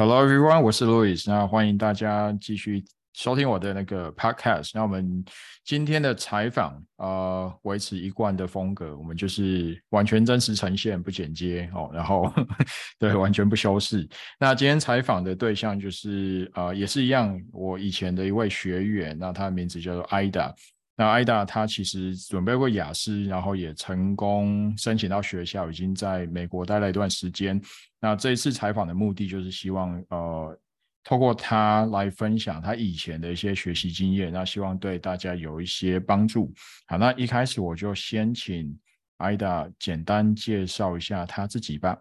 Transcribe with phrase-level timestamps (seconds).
[0.00, 4.70] Hello everyone，我是 Louis，那欢迎大家继续收听我的那个 podcast。
[4.72, 5.24] 那我们
[5.64, 12.32] 今天的采访，呃，维持一贯的风格，我们就是完全真实呈现，不剪接哦，然后
[12.96, 14.08] 对，完全不修饰。
[14.38, 20.54] 那今天采访的对象就是呃，也是一样，我以前的一位学员，那他的名字叫做 Ida。
[21.00, 27.62] 那艾达他其实准备过雅思，然后也成功申请到学校，已经在美国待了一段时间。
[28.00, 30.58] 那这一次采访的目的就是希望，呃，
[31.04, 36.52] 透过他来分享他以前的一些学习经验，那希望对大家有一些帮助。
[36.88, 38.76] 好，那一开始我就先请
[39.18, 41.96] 艾达简单介绍一下他自己吧。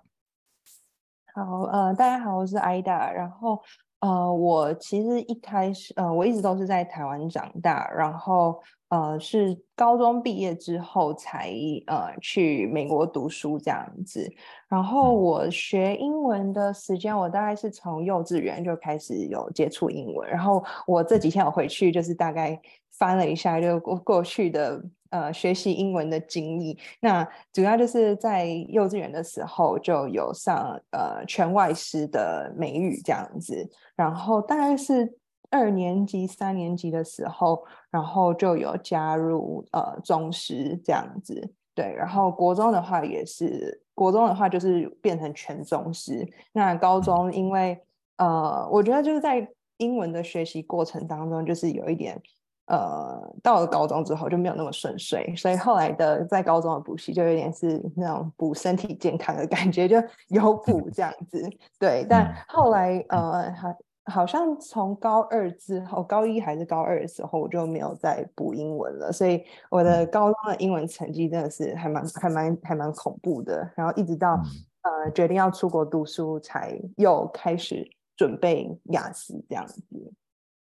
[1.36, 3.12] 好，呃，大家好，我是艾达。
[3.12, 3.62] 然后，
[4.00, 8.62] 呃，我其实一开始，呃，我一直都是在台湾长大，然后。
[8.90, 11.52] 呃，是高中毕业之后才
[11.88, 14.26] 呃去美国读书这样子。
[14.70, 20.30] 然后我学英文的时间，我大概是从幼稚园就开始有接触英文。
[20.30, 22.58] 然后我这几天我回去就是大概
[22.94, 26.78] 翻了一下，就过过去的呃学习英文的经历。
[27.02, 33.70] 那主要就是在幼稚园的时候就有上呃全外师的美语这样子。
[33.96, 35.18] 然后大概是。
[35.50, 41.86] 二年级、三年级的时候，然后就有加入呃中师这样子，对。
[41.96, 46.28] 然后国中的话也是，国中的话就是变成全中师。
[46.52, 47.82] 那高中因为
[48.18, 49.48] 呃，我觉得就是在
[49.78, 52.22] 英文的学习过程当中，就是有一点
[52.68, 61.50] 呃，到了高中之后就没有那么顺遂，所以后来的在高中的补习就有点是那种补身体健康的感觉，就有补这样子。
[61.80, 63.74] 对，但后来呃好。
[64.10, 69.12] 好像从高二之后，高一还是高二的时候，我就没有再补英文了。
[69.12, 73.70] 所以我的高中的英文成绩真的是还蛮、还蛮、还蛮恐怖的。
[73.76, 74.42] 然后一直到
[74.84, 79.84] 呃决定要出国读书，才又开始准备雅思这样子。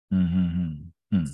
[0.09, 1.25] 嗯嗯嗯嗯。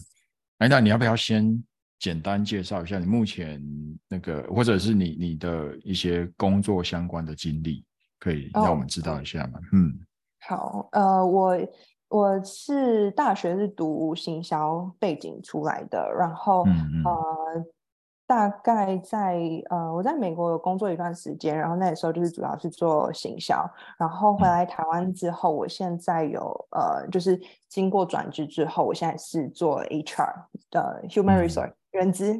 [0.63, 1.61] 哎，那你要不要先
[1.99, 3.61] 简单介绍一下你目前
[4.07, 7.83] 那个，或者是你你的一些工作相关的经历，
[8.17, 9.59] 可以让我们知道一下吗？
[9.73, 9.93] 嗯，
[10.47, 11.57] 好，呃，我。
[12.09, 17.65] 我是大学是读行销背景出来的，然后呃，
[18.25, 19.39] 大概在
[19.69, 26.39] 呃我在美国有工作一段时间，然后那时候就是主要是做行销，然后回来台湾之后，我现在有
[26.71, 27.39] 呃就是
[27.69, 30.33] 经过转职之后，我现在是做 HR
[30.71, 32.33] 的 Human Resource 人资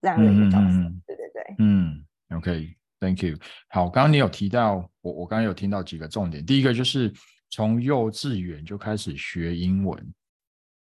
[0.00, 2.04] 这样的一个角色，对对对，嗯
[2.36, 3.36] ，OK，Thank you。
[3.68, 7.12] 好，刚刚你有提到，我我刚刚有听到几个重点，第一个就是。
[7.50, 10.14] 从幼稚园就开始学英文，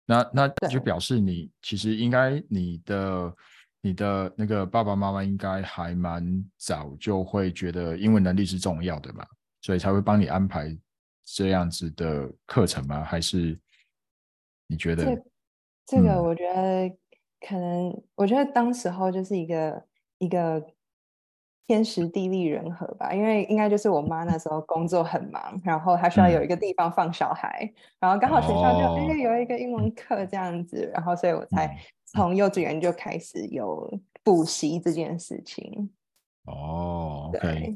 [0.06, 3.34] 那那就表示你其实应该你的
[3.88, 9.26] 你的那个爸爸妈妈应该还蛮早就会觉得英文能力是重要的嘛，
[9.62, 10.78] 所以才会帮你安排
[11.24, 13.02] 这样子的课程吗？
[13.02, 13.58] 还是
[14.68, 15.24] 你觉得？
[15.86, 16.90] 这个我觉得
[17.48, 19.86] 可能，我觉得当时候就是一个
[20.18, 20.62] 一个。
[21.68, 27.70] 天时地利人和吧，因为应该就是我妈那时候工作很忙，然后她需要有一个地方放小孩，
[28.00, 35.90] 然后刚好学校就有一个英文课这样子，然后所以我才从幼稚园就开始有补习这件事情。
[36.46, 37.76] 哦，OK，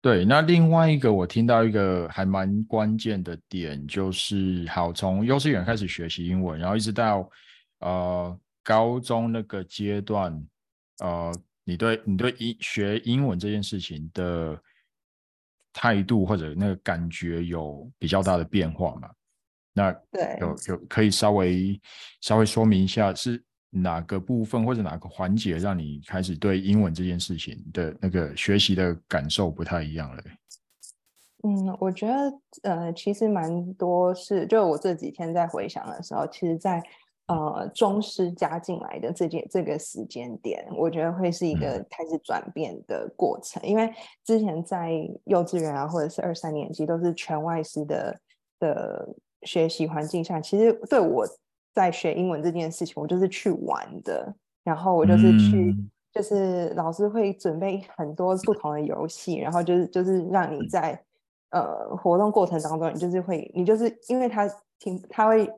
[0.00, 7.28] 对，那另外一个我听到一个还蛮关键的点就是，好，从幼稚园开始学习英文，然后一直到
[7.80, 10.46] 呃高中那个阶段，
[11.00, 11.32] 呃。
[11.64, 14.60] 你对你对英学英文这件事情的
[15.72, 19.08] 态度或者那个感觉有比较大的变化吗？
[19.72, 21.80] 那对有有可以稍微
[22.20, 30.22] 稍微说明一下是哪个部分或者哪个环节让你开始对英文这件事情的那个学习的感受不太一样了？
[31.44, 36.82] 嗯，我觉得呃，其实蛮多是，就我这几天在回想的时候，其实在。
[37.32, 43.62] 呃，中师加进来的这件这个时间点，我觉得会是一个开始转变的过程。
[43.62, 43.90] 因为
[44.22, 44.92] 之前在
[45.24, 48.20] 幼稚园啊，或者是二三年级，都是全外师的
[48.58, 49.08] 的
[49.44, 51.26] 学习环境下，其实对我
[51.72, 54.34] 在学英文这件事情，我就是去玩的。
[54.62, 55.74] 然后我就是去，
[56.12, 61.02] 就是老师会准备很多不同的游戏，然后就是就是让你在
[61.50, 64.46] 呃活动过程当中，你就是会，你就是因为他
[64.78, 65.50] 听他会。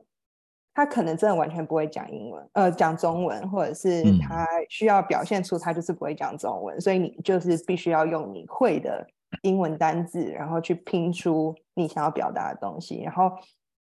[0.75, 9.07] 他可能真的完全不会讲英文，呃，讲中文，或者是他需要表现出他就是不会讲中文，所以你就是必须要用你会的
[9.41, 13.01] 英文单字，然后去拼出你想要表达的东西。
[13.01, 13.31] 然后，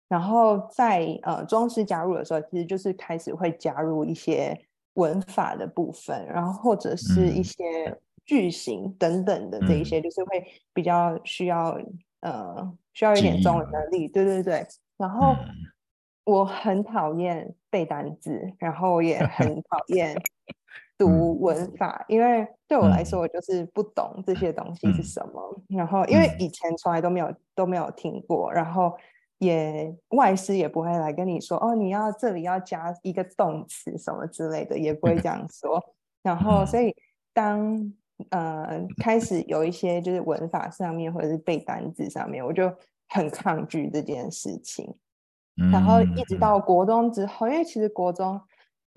[0.08, 4.58] 然后在呃中式加入的时候，其实就是开始会加入一些
[4.94, 7.64] 文法的部分，然后或者是一些
[8.26, 11.78] 句型等等的这一些，就是会比较需要。
[12.22, 14.66] 呃需要一点中文能力，对对对。
[14.98, 15.36] 然后
[16.28, 20.16] 我很讨厌背单词，然后也 很讨厌
[20.98, 25.62] 读文法，因为对我来说，我就是不懂这些东西是什么。
[25.70, 28.96] 然后因为以前从来都没有都没有听过，然后。
[29.40, 35.94] 也外师也不会来跟你说哦，你要这里要加一个动词什么之类的，也不会这样 说。
[36.24, 36.92] 然后，所以
[37.36, 37.94] 当
[38.32, 42.74] 呃开始有一些就是文法上面或者是背单词上面，我就
[43.10, 44.92] 很抗拒这件事情。
[45.72, 48.40] 然后一直到国中之后，因为其实国中。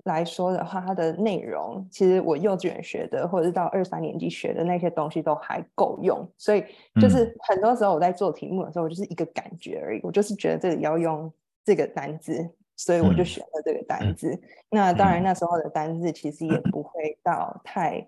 [0.05, 6.65] 来说的话，它的内容其实我幼稚园学的，或者是到二三年级学的那些东西都还够用，所以
[6.99, 11.31] 就是很多时候我在做题目的时候，我就是一个感觉而已，我就是觉得这里要用
[11.63, 14.41] 这个单字，所以我就选了这个单字。
[14.71, 18.07] 那当然那时候的单字其实也不会到太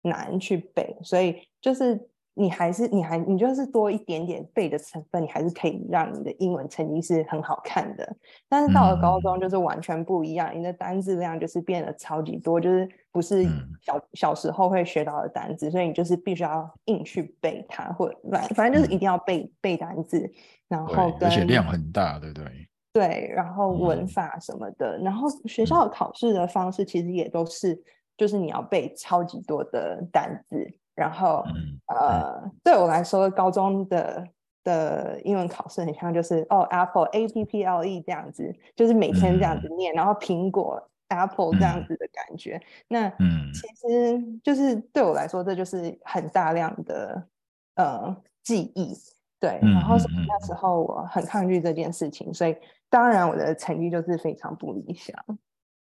[0.00, 2.08] 难去背，所以就是。
[2.38, 8.16] 你还是你还你就是多一点点背的成分，你还是可以让你的英文成绩是很好看的。
[8.46, 13.42] 但是到了高中就是完全不一样，你的单字量就是变得超级多，就是不是
[13.80, 20.30] 小小时候会学到的单字，所以你就是必须要硬去背它，或反反正就是一定要背背单字，
[20.68, 22.68] 然后而且量很大，对不对？
[22.92, 27.82] 对，然后文法什么的，然后学校的考试的方式其实也都是，
[28.14, 30.70] 就是你要背超级多的单字。
[30.96, 31.44] 然后，
[31.86, 34.26] 呃，对我来说，高中的
[34.64, 42.60] 的英文考试很像就是哦，Apple A P P L E 这样子，就是每天这样子念，然后苹果 Apple 这样子的感觉。
[42.88, 43.08] 那
[43.52, 47.28] 其实就是对我来说，这就是很大量的
[47.74, 48.94] 呃记忆。
[49.38, 49.96] 对，然后
[50.26, 52.56] 那时候我很抗拒这件事情，所以
[52.88, 55.14] 当然我的成绩就是非常不理想。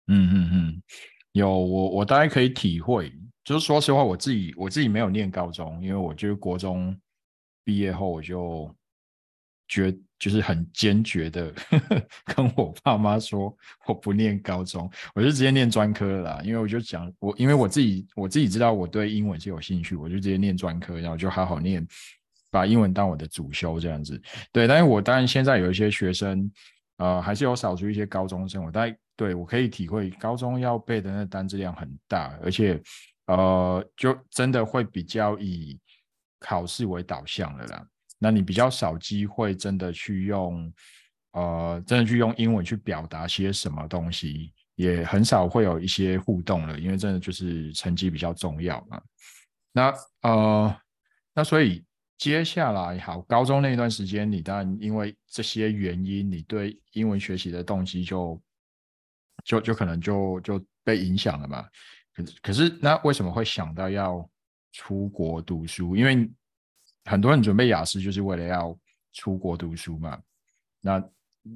[0.08, 0.84] 嗯嗯嗯，
[1.34, 3.14] 有我我大概可以体会。
[3.44, 6.98] 就是说实话，我自己我自己没有念高中，因为我就是国中
[7.66, 8.74] 毕业后我就
[9.68, 11.54] 觉就是很坚决的
[12.34, 13.54] 跟我爸妈说
[13.86, 16.42] 我不念高中，我就直接念专科了。
[16.46, 21.86] 因为我就讲我因为我自己我自己知道我对英文是有兴趣，我就直接念专科，然后就好好念，
[22.50, 24.22] 把英文当我的主修这样子。
[24.54, 26.50] 对，但是我当然现在有一些学生，
[26.96, 32.82] 呃，还是有少数一些高中生，我大概对我可以体会高中要背的那单词量很大，而且。
[33.28, 35.80] 呃，就真的会比较以
[36.40, 37.88] 考试为导向的啦。
[38.20, 40.74] 那你比较少机会真的去用，
[41.32, 49.02] 呃，真的去用英文去表达些什么东西，也很少会有一些互动了，因为真的就是成绩比较重要嘛。
[49.72, 50.78] 那呃，
[51.34, 51.84] 那所以
[52.18, 58.42] 接下来好，高中那一段时间，你当然因为这些原因，你对英文学习的动机就
[59.44, 61.66] 就就可能就就被影响了嘛。
[62.14, 64.28] 可可是，那为什么会想到要
[64.72, 65.96] 出国读书？
[65.96, 66.30] 因为
[67.06, 68.78] 很多人准备雅思就是为了要
[69.14, 70.22] 出国读书嘛。
[70.80, 71.04] 那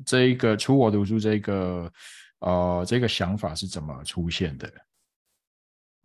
[0.05, 1.91] 这一个出国读书，这个
[2.39, 4.71] 呃，这个想法是怎么出现的？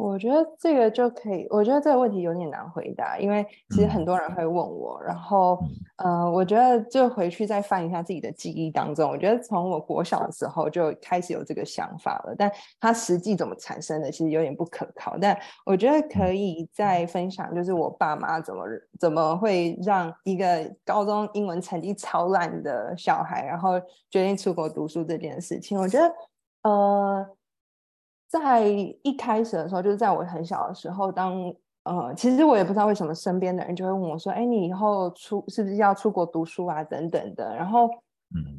[0.02, 5.56] 我觉得这个就可以，我觉得这个问题有点难回答，因为其实很多人会问我，然后，
[5.96, 12.50] 呃，我觉得就回去再翻一下自己的记忆当中，我觉得从我国小的时候就开始有这个想法了，但
[12.81, 15.16] 它实际怎么产生的，其实有点不可靠。
[15.20, 18.64] 但我觉得可以再分享，就是我爸妈怎么
[18.99, 23.80] 怎么会让一个高中英文成绩超烂的小孩，然后
[24.11, 25.78] 决定出国读书这件事情。
[25.78, 26.12] 我觉得，
[26.68, 27.26] 呃。
[28.32, 28.66] 在
[29.02, 37.54] 一开始的时候，就是在我很小的时候，当呃，其实我也不知道为什么，身边的人就会问我说：“哎，你以后出是不是要出国读书啊？”等等的。
[37.54, 37.90] 然后，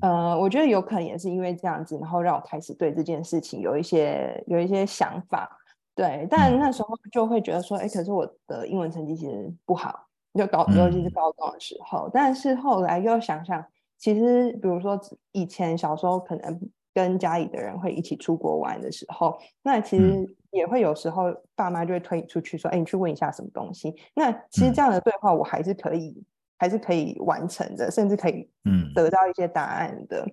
[0.01, 5.49] 呃，我觉得有可能也是因为这样子，然后让我开始对这件事情有一些有一些想法。
[5.95, 13.65] 对，但那时候就会觉得说：“哎，可是我的英文成绩其实不好，就高，尤其是高中的时候。”但是后来又想想，
[13.97, 14.99] 其实比如说
[15.31, 16.69] 以前小时候可能。
[16.93, 26.23] 跟家里的人会一起出国玩的时候，那其实也会有时候爸妈就会推你出去说：“哎，你去问一下什么东西。”那其实这样的对话我还是可以，
[26.59, 30.23] 还是可以完成的，甚至可以嗯得到一些答案的。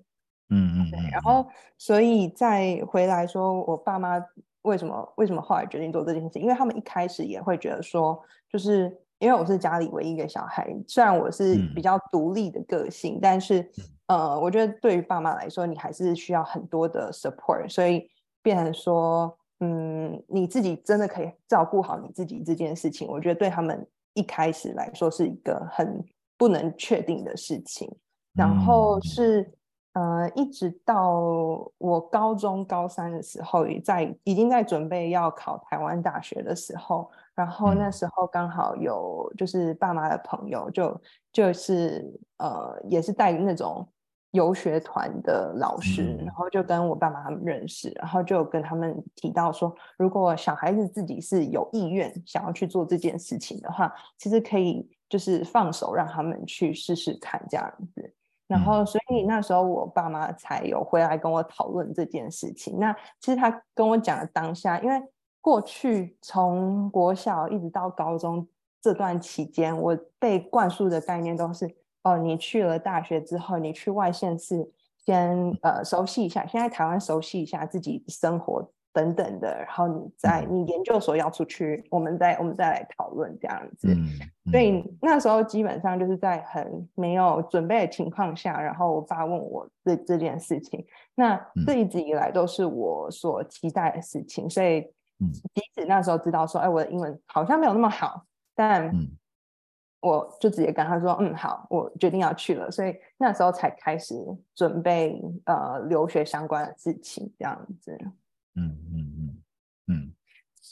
[0.51, 0.91] 嗯嗯。
[1.11, 1.47] 然后，
[1.79, 4.23] 所以再回来说，我爸妈
[4.63, 6.39] 为什么为什么后来决定做这件事？
[6.39, 13.67] 因为他们一开始也会觉得说，就是因为我是家里唯一一个小孩，虽然我是比较独立的个性，但是。
[14.11, 18.11] 呃，我觉得对于爸妈来说，你还是需要很多的 support，所以
[18.43, 26.05] 变成说，嗯，你自己真的可以照顾好你自己这件事情，我觉得对他们一开始来说是一个很
[26.37, 27.89] 不能确定的事情。
[28.33, 29.49] 然后是，
[29.93, 31.21] 呃，一直到
[31.79, 37.09] 我高中高三的时候，也在已经在准备要考台湾大学的时候。
[37.37, 41.01] 然后那时候刚好有就是爸妈的朋友，就
[41.33, 42.05] 就是
[42.39, 43.89] 呃也是带那种
[44.33, 58.15] 游学团的老师，然后就跟我爸妈他们认识，然后就跟他们提到说，如果小孩子自己是有意愿想要去做这件事情的话，其实可以就是放手让他们去试试看这样子。
[58.47, 62.79] 然后所以那时候我爸妈才有回来跟我讨论这件事情。
[62.79, 65.03] 那其实他跟我讲的当下，因为。
[65.43, 68.47] 过去从国小一直到高中
[68.79, 71.67] 这段期间，我被灌输的概念都是：
[72.03, 83.95] 哦，你去了大学之后，你去外县市先呃熟悉一下，先在台湾熟悉一下自己生活等等的，然后你在你研究所要出去，我们再我们再来讨论这样子。
[84.51, 94.87] 所以那时候基本上就是在很没有准备的情况下，然后我爸问我这这件事情，那这一直以来都是我所期待的事情，所以。
[95.53, 98.91] 即使那时候知道说，哎，我的英文好像没有那么好，但
[100.01, 102.71] 我就直接跟他说，嗯，好，我决定要去了。
[102.71, 104.15] 所以那时候才开始
[104.55, 107.97] 准备呃留学相关的事情，这样子。
[108.57, 109.43] 嗯嗯嗯
[109.89, 110.13] 嗯，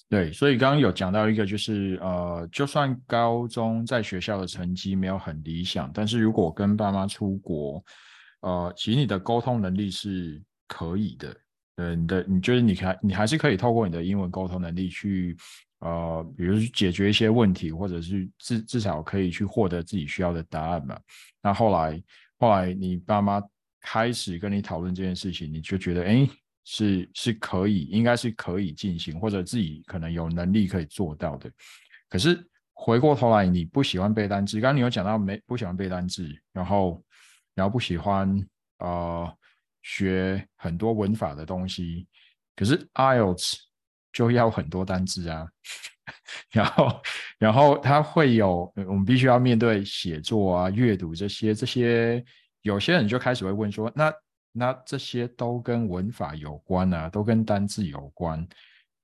[0.09, 0.33] 对。
[0.33, 7.85] 所以刚刚有讲到一个，就是呃，就算高中在学校的成绩没有很理想，但是如果跟爸妈出国，
[8.41, 11.37] 呃，其实你的沟通能力是可以的。
[11.77, 15.37] 呃，你的你就是你还你还是可以透过你的英文沟通能力去，
[15.81, 20.99] 呃，比如解决一些问题，或者是至至少可以去获得自己需要的答案嘛。
[21.43, 22.03] 那后来
[22.39, 23.43] 后来你爸妈
[23.81, 26.29] 开始跟你讨论这件事情，你就觉得哎，
[26.65, 31.51] 是是可以，应该是可以进行，或者自己可能有能力可以做到的。
[32.09, 37.05] 可是回过头来，你不喜欢背单词，刚刚你有讲到没不喜欢背单词，然后
[37.55, 38.47] 然后不喜欢
[38.79, 39.33] 呃。
[39.81, 42.07] 学很多文法的东西，
[42.55, 43.55] 可是 IELTS
[44.19, 45.47] 就要很多单字啊，
[46.51, 47.03] 然后，
[47.39, 52.25] 然后它会有我们必须要面对写作啊、阅读这些，这些
[52.63, 54.13] 有些人就开始会问说，那
[54.51, 58.45] 那这些都跟文法有关啊，都跟单字有关，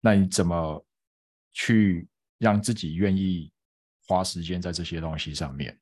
[0.00, 0.84] 那你怎么
[1.52, 3.52] 去让自己愿意
[4.08, 5.78] 花时间在这些东西上面？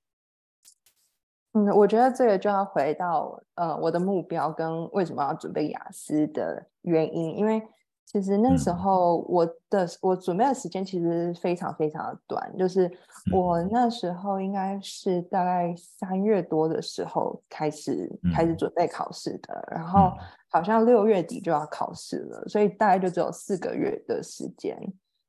[1.54, 7.62] 嗯，我觉得这个就要回到呃我的目标跟为什么要准备雅思的原因，因为
[8.04, 12.90] 其实那时候我的我准备的时间其实非常非常的短，就是
[13.32, 13.62] 我。
[13.70, 20.12] 那时候应该是大概三月多的时候开始开始准备考试的，然后
[20.50, 24.76] 好像六月底就要考试了，所以大概就只有四个月的时间。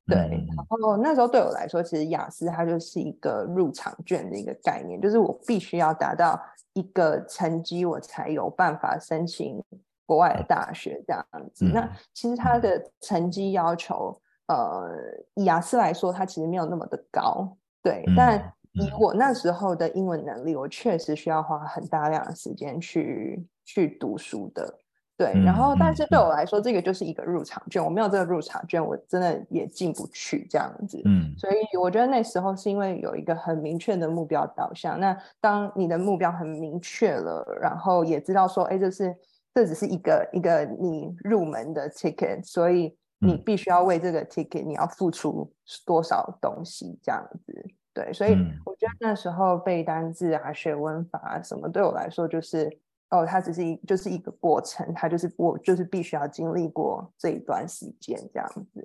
[0.06, 0.16] 对，
[0.54, 6.38] 然后那时候对我来说，其实雅思它就是一个入场券的一个概念，就是我必须要达到
[6.74, 9.62] 一个成绩，我才有办法申请
[10.06, 11.64] 国外的大学这样子。
[11.66, 14.16] 那其实它的成绩要求，
[14.48, 14.88] 呃，
[15.34, 17.56] 以雅思来说，它其实没有那么的高。
[17.82, 24.78] 对，但以我那时候的英文能力，我确实需要花很大量的时间去去读书的。
[25.16, 31.00] 对，然后但是对我来说，这个就是一个入场券，我没有这个入场券，我真的也进不去这样子。
[31.04, 34.98] 嗯，所以我觉得那时候是因为有一个很明确的目标导向。
[34.98, 39.14] 那当你的目标很明确了，然后也知道说，哎，这是
[39.54, 45.50] 这只是一个一个你入门的 ticket，所以你必须要为这个 ticket 你要付出
[45.86, 47.66] 多少东西这样子。
[47.92, 48.32] 对，所以
[48.64, 52.78] 我觉得那时候背单字啊、学文法啊什么，对我来说就是。
[53.10, 58.82] 哦，它只是一就是一个过程，它就是我就是必须要经历过这一段时间这样子。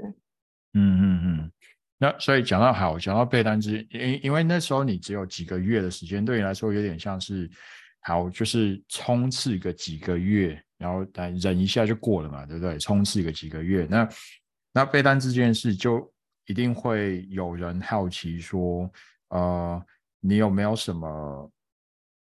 [0.73, 1.51] 嗯嗯嗯。
[1.97, 7.49] 那所以讲到好，讲到背单词，因因为那时候你只有几个月的时间，对你来说有点像是
[8.01, 12.77] 好，就是冲刺个几个月，然后来忍一下就过了嘛，对不对？
[12.79, 14.09] 冲刺个几个月，那
[14.73, 16.11] 那背单词这件事就
[16.45, 18.89] 一定会有人好奇说，
[19.29, 19.81] 呃，
[20.19, 21.51] 你有没有什么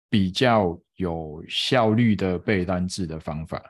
[0.08, 0.78] 比较？
[0.96, 3.62] 有效率的背单字的方法，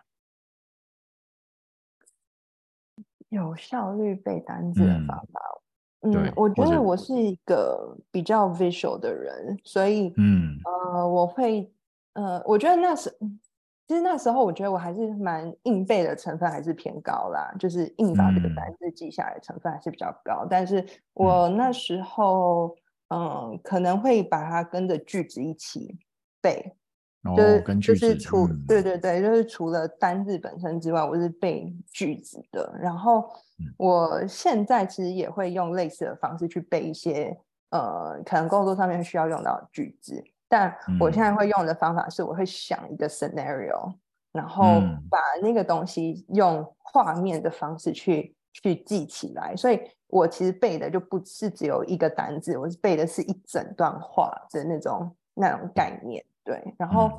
[3.30, 5.40] 有效率背单字的方法。
[6.02, 10.56] 嗯，我觉得我是一个比较 visual 的人，所以嗯
[10.94, 11.68] 呃，我会
[12.16, 13.14] 呃，我觉得那时
[13.86, 20.46] 其实那时候我觉得我还是蛮硬背的成分还是偏高啦，就是硬把这个单字记下来成分还是比较高。
[20.48, 22.74] 但是我那时候
[23.10, 25.96] 嗯，可能会把它跟着句子一起
[26.40, 26.74] 背。
[27.36, 32.72] 就是就是除对对对，就是除了单字本身之外，我是背句子的。
[32.80, 33.28] 然后
[33.76, 37.36] 我现在其实也会用类似的方式去背一些
[37.70, 40.22] 呃，可能工作上面需要用到的句子。
[40.48, 43.94] 但我现在会用的方法是，我会想一个 scenario，
[44.32, 56.24] 然后把那个东西用画面的方式去去记起来，所以我其实背的就不是只有一个单字，我是背的是一整段话的那种那种概念。
[56.44, 57.10] 对，然后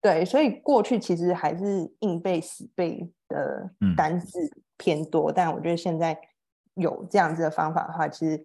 [0.00, 4.38] 对，所以过去其实还是硬背死背的单字
[4.78, 6.18] 偏多，但我觉得现在
[6.74, 8.42] 有这样子的方法的话，其实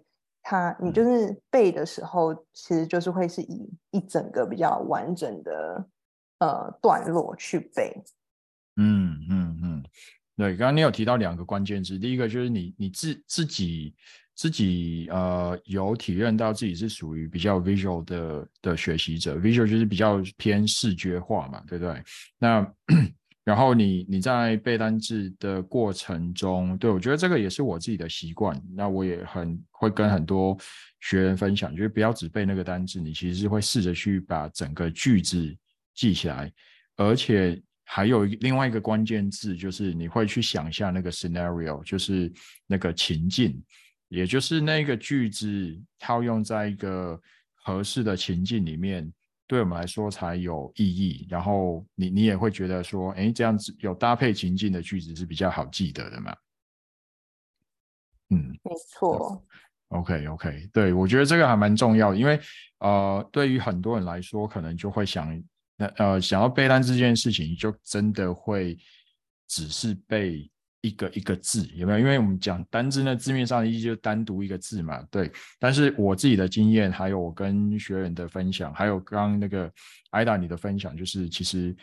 [0.48, 5.90] 它你就是背的时候，其实就是会是以一整个比较完整的
[6.38, 7.92] 呃段落去背。
[8.76, 9.84] 嗯嗯嗯。
[10.38, 13.96] 对，刚刚你有提到两个关键字，第一个就是你你自自己
[14.36, 22.04] 自己呃有体验到自己是属于比较 visual 的的学习者，visual 就是比较偏视觉化嘛，对不对？
[22.38, 22.62] 那
[23.46, 30.58] 然后你你在背单字的过程中，对我觉得这个也是我自己的习惯，那我也很会跟很多
[31.00, 35.56] 学员分享，就是不要只背那个单字，你其实会试着去把整个句子
[35.94, 36.52] 记起来，
[36.98, 37.62] 而且。
[37.88, 42.34] 还有另外一个关键字，就是你会去想象那个 scenario，就是
[42.66, 43.64] 那个情境，
[44.10, 47.22] 也就是那个句子套用在一个
[47.54, 49.08] 合适的情境里面，
[49.48, 51.28] 对我们来说才有意义。
[51.30, 56.36] 然后你你也会觉得说，哎，这样子有搭配情境的句子是比较好记得的嘛？
[58.30, 59.44] 嗯，没错。
[59.90, 62.40] OK OK，对我觉得这个还蛮重要，因为
[62.80, 65.42] 呃，对于很多人来说，可能就会想。
[65.78, 68.78] 那呃，想要背单这件事情，就真的会
[69.46, 70.50] 只是背
[70.88, 72.00] 一个一个字，有没有？
[72.00, 75.32] 因为我们讲单字，那字面上的意思就单独一个字嘛，对。
[75.60, 79.72] 但是我自己的经验，还有我跟学员的分享，还有刚刚那个
[80.12, 81.76] 艾达你的分享，就是其实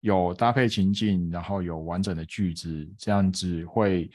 [0.00, 4.10] 有搭配情境，然后有完整的句子，这样子会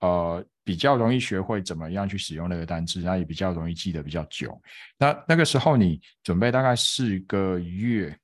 [0.00, 4.60] 呃比较容易学会怎么样去使用那个单字，然后也比较容易记得比较久。
[4.98, 8.16] 那那个时候你准备大概四个月。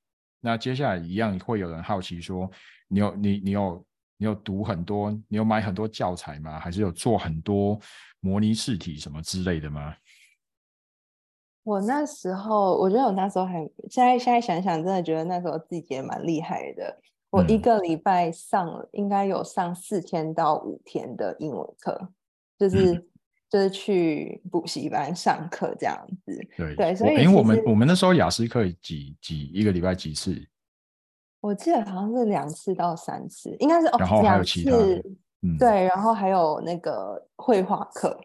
[0.43, 2.50] 那接下来一样会有人好奇说，
[2.89, 3.85] 你有你你有
[4.21, 6.61] 你有读很多，你有买很多教材吗？
[6.61, 7.81] 还是有做很多
[8.21, 9.97] 模拟试题什么之类的吗？
[11.62, 17.00] 我那时候，我觉得我那时候还，现在现在想想，真的觉得那时候自己也蛮厉害的。
[17.31, 22.13] 我一个礼拜上应该有上四天到五天的英文课，
[22.59, 23.09] 就是。
[23.50, 30.41] 就是去补习班上课这样子，对对，所以因为我们我们那时候雅思课几几一个礼拜几次？
[31.41, 34.76] 我记得好像是两次到三次，应该是哦，然后还有其他，
[35.43, 38.19] 嗯，对，然后还有那个绘画课，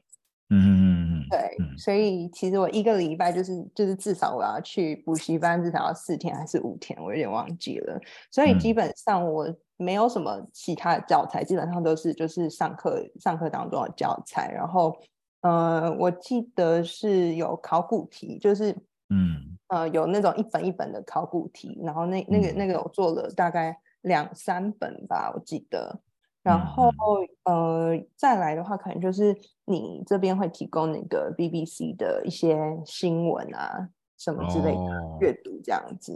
[0.50, 8.00] 嗯嗯嗯嗯，对，所以其实我一个礼拜就是就是至少我要去补习班，至少要四天还是五天，我有点忘记了，
[8.32, 9.48] 所以基本上我
[9.78, 14.96] 没有什么其他的教材，基本上都是就是上课上课当中的教材，然后。
[15.42, 18.76] 呃，我记得是有考古题，就是
[19.10, 26.00] 嗯呃有那种一本一本的考古题，然后那那个那个我做了大概两三本吧，我记得。
[26.44, 26.92] 然后
[27.46, 36.14] 呃再来的话，可能就是你这边会提供那个 BBC 的一些新闻啊什么之类的阅读这样子。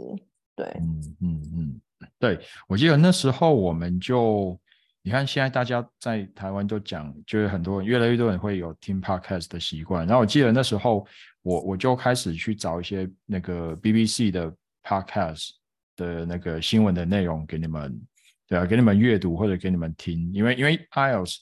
[0.54, 1.80] 对，嗯嗯嗯，
[2.18, 4.58] 对我记得那时候我们就。
[5.02, 10.06] 你看，现在大家在台湾都讲，就是很多人越来越多人会有听 podcast 的习惯。
[10.06, 11.06] 然后我记得那时候，
[11.42, 15.52] 我我就开始去找一些那个 BBC 的 podcast
[15.96, 17.98] 的那个新闻的内容给你们，
[18.46, 20.30] 对啊，给你们阅读或者给你们听。
[20.34, 21.36] 因为因为 IELTS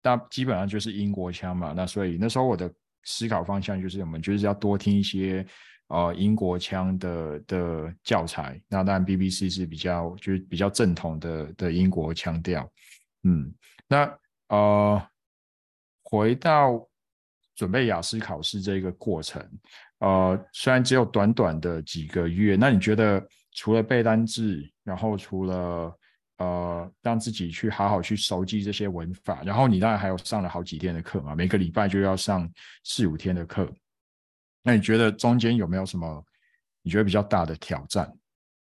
[0.00, 2.72] 大基本上就是英国腔嘛，那所以那时候我的
[3.04, 5.46] 思考方向就是，我们就是要多听一些。
[5.92, 12.66] 呃，英国腔的的教材，那当然 BBC 是比较就是比较正统的的英国腔调，
[13.24, 13.52] 嗯，
[13.86, 15.06] 那呃，
[16.02, 16.88] 回到
[17.54, 19.46] 准备雅思考试这个过程，
[19.98, 25.94] 呃，虽然只有短短的几个月，那你觉得除了背单字，然后除了
[26.38, 32.50] 呃让自己去好好去熟记这些文法，然后你当然还有上了好几天的课嘛，每个礼拜就要上
[32.82, 33.70] 四五天的课。
[34.62, 36.24] 那你觉得中间有没有什么
[36.82, 38.12] 你觉得比较大的挑战？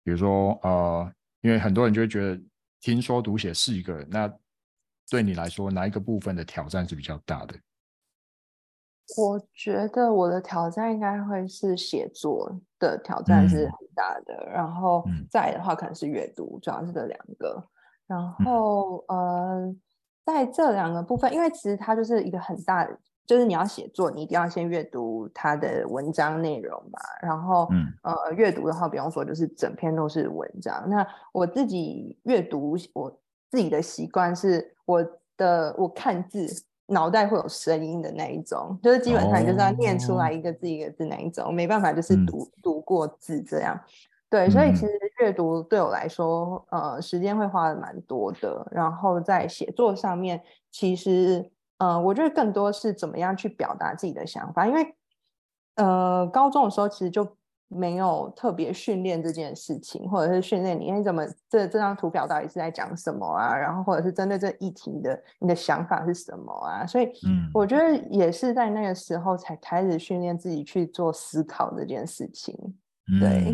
[0.03, 2.41] 比如说，呃，因为很多人就会觉得
[2.79, 4.31] 听说读写是一个，那
[5.09, 7.55] 对你来说哪一个部分的挑战是比较大的？
[9.17, 17.65] 我觉得我的挑战应该会是写作的挑战是很大的，然后再的话可能是阅读，主要是这两个。
[18.05, 19.73] 然后，呃，
[20.25, 22.97] 在这两个部分，因为其实它就是一个很大的。
[23.27, 26.97] 就是你要写作，你一定要先阅读他的文章内容嘛。
[27.21, 30.89] 然后，嗯，呃，阅读的话，比方说就是整篇都是文章。
[30.89, 33.11] 那我自己阅读，我
[33.51, 36.47] 自己的习惯是，我的我看字，
[36.85, 43.77] 脑袋会有声音的那一种，就是基本上就是要念出来一个字一个字那一种，没办法就是读读过字这样。
[44.29, 48.65] 对，所以其实阅读对我来说，呃，时间会花的蛮多的。
[48.71, 51.51] 然后在写作上面，其实。
[51.77, 54.95] 嗯，我觉得更多是怎么样去表达自己的想法，因为
[55.75, 57.27] 呃，高中的时候其实就。
[57.69, 63.53] 没有特别训练这件事情，或者是训练你，你怎么这这张图表到底是在讲什么啊？
[63.53, 66.85] 然后或者是针对这议题的你的想法是什么啊？
[66.85, 72.55] 所以，嗯，我觉得也是在那个时候才开始训练自己去做思考这件事情。
[73.19, 73.53] 对，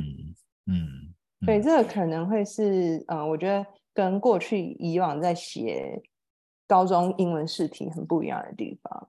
[0.68, 1.12] 嗯，
[1.44, 6.00] 所以这个可能会是，嗯，我觉得跟过去以往在写
[6.68, 9.08] 高中英文试题很不一样的地方。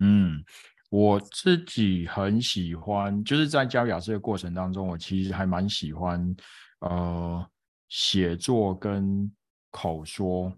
[0.00, 0.44] 嗯。
[0.90, 6.34] 我自己很喜欢，就是在教雅思的过程当中，我其实还蛮喜欢，
[6.80, 7.46] 呃，
[7.90, 9.30] 写作跟
[9.70, 10.50] 口说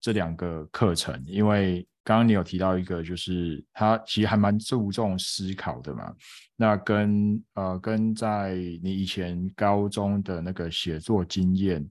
[0.00, 6.12] 这两个课程，因为刚刚你有提到一个，就是它其实还蛮注重思考的嘛。
[6.56, 11.88] 那跟呃跟在你以前高中的那个写作经验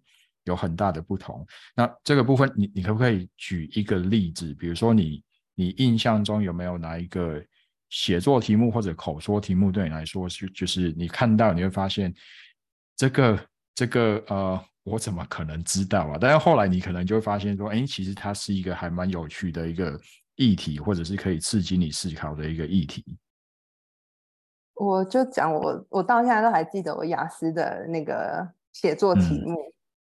[0.47, 1.45] 有很大的不同。
[1.75, 4.53] 那这个部分，你你可不可以举一个例子？
[4.55, 7.39] 比如说你你印象中有没有哪一个？
[7.89, 12.13] 写作题目或者口说题目对你来说是，就是你看到你会发现，
[12.97, 13.39] 这个
[13.73, 16.17] 这个呃，我怎么可能知道啊？
[16.19, 19.97] 但是后来你可能就会发现说，哎，其实它是一个还蛮有趣的一个
[20.35, 23.05] 议题，或者是可以刺激你思考的一个议题。
[24.73, 29.55] 我就讲我我到现在都还记得我雅思的那个写作题目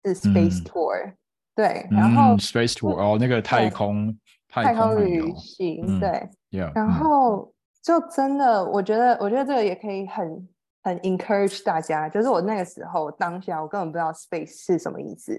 [0.05, 1.15] 是 Space Tour，
[1.55, 4.17] 对，然后 Space Tour 哦，那个太空
[4.49, 6.29] 太空旅行，对，
[6.75, 7.53] 然后。
[7.85, 10.49] 就真的，我觉得，我觉得这个也可以很
[10.85, 12.09] 很 encourage 大家。
[12.09, 15.37] 就是我那个时候当下，我根本不知道 space 是什么意思，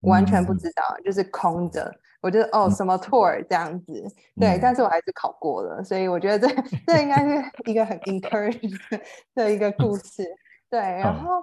[0.00, 1.94] 完全不知道，就是空的。
[2.22, 4.02] 我觉得哦，什么 tour 这样子，
[4.40, 8.74] 对，但是我还是考过了，所以我觉得这这应该是一个很 encourage
[9.36, 10.24] 的一个故事。
[10.70, 11.42] 对，然后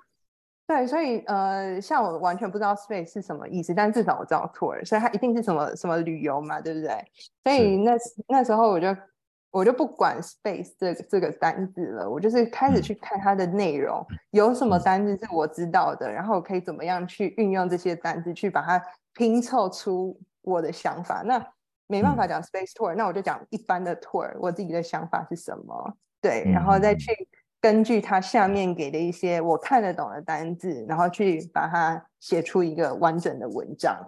[0.71, 7.05] 对，所以呃，像我完全不知道 space 是什么意思，但至少我知道 tour，所以它一定是什么什么旅游嘛，对不对？
[7.43, 7.91] 所以那
[8.27, 8.87] 那时候我就。
[9.53, 18.81] 我就不管 space 这这个单字了，我就是开始去看它的内容，有什么单字是我知道的，然后我可以怎么样去运用这些单字去把它
[19.13, 21.21] 拼凑出我的想法。
[21.25, 21.45] 那
[21.87, 25.97] 没办法讲 space tour，那我就讲一般的 tour，我自己的想法是什么？
[26.21, 27.11] 对，然后再去
[27.61, 34.03] 根据它下面给的一些我看得懂的单字，然后去把它写出一个完整的文章。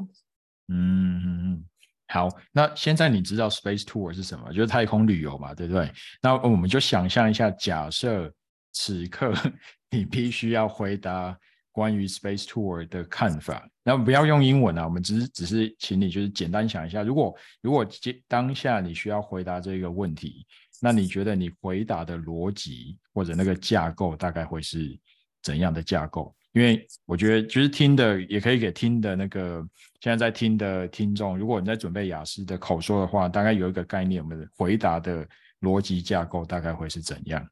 [0.67, 1.65] 嗯嗯嗯。
[2.07, 4.51] 好，那现在你知道 space tour 是什么？
[4.51, 5.91] 就是太空旅游嘛，对不对？
[6.21, 8.31] 那我们就想象一下，假设
[8.71, 9.33] 此刻
[9.89, 11.35] 你必须要回答
[11.71, 17.83] 关于 space tour 的看法，那不要用英文啊，我们只是只是请你就是简单想一下，如果如果
[18.27, 20.45] 当下你需要回答这个问题，
[20.84, 25.00] 那你觉得你回答的逻辑或者那个架构大概会是
[25.41, 26.36] 怎样的架构？
[26.52, 29.65] 因为我觉得，其实听的也可以给听的那个
[30.02, 35.26] 现在在听的听众，如果你在准备雅思的口说的话，大概有一个概念，我们的回答的
[35.62, 37.48] 逻辑架构大概会是怎样？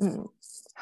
[0.00, 0.28] 嗯，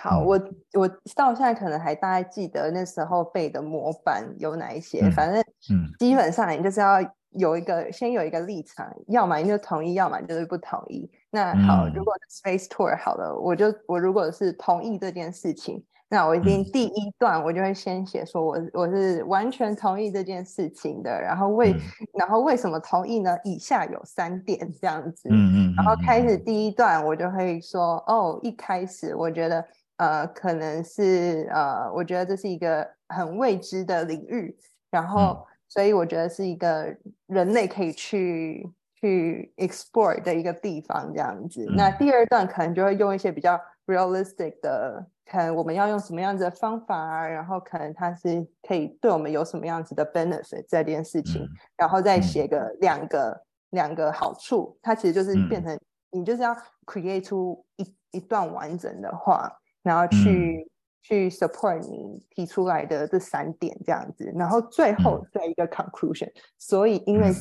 [0.03, 0.41] 好，我
[0.73, 5.39] 我到现在可能还大概记得那时候背的模板有哪一些，反正
[5.71, 6.97] 嗯，基本上你就是要
[7.33, 11.11] 有一个先有一个立场，要么你就同意，要么就是不同意。
[11.31, 15.85] 那好，如果 space tour 好了，我就我如果是同意这件事情。
[16.13, 21.73] 那我一定第一段我就会先写说，我我是完全同意这件事情的，然后为
[22.15, 23.39] 然后为什么同意呢？
[23.45, 29.65] 以下有三点这样子，嗯嗯，然后开始第一段我就会说，哦，一开始我觉得
[30.01, 34.57] 呃可能是呃我觉得这是一个很未知的领域，
[34.91, 38.67] 然后所以我觉得是一个人类可以去
[38.99, 41.67] 去 explore 的一个地方这样子。
[41.77, 45.07] 那第二段可能就会用一些比较 realistic 的。
[45.31, 55.79] 看我们要用什么样子的方法啊，然后可能它是可以对我们有什么样子的 benefit 这件事情，然后再写个两个两个好处，它其实就是变成
[56.11, 56.53] 你就是要
[56.85, 59.49] create 出一一段完整的话，
[59.83, 60.71] 然后去
[61.03, 66.31] 去 support 你提出来的这三点这样子，然后最后再一个 conclusion。
[66.59, 67.33] 所以因为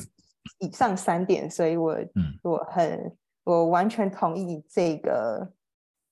[0.58, 1.96] 以上三点，所以我
[2.42, 5.52] 我很我完全同意这个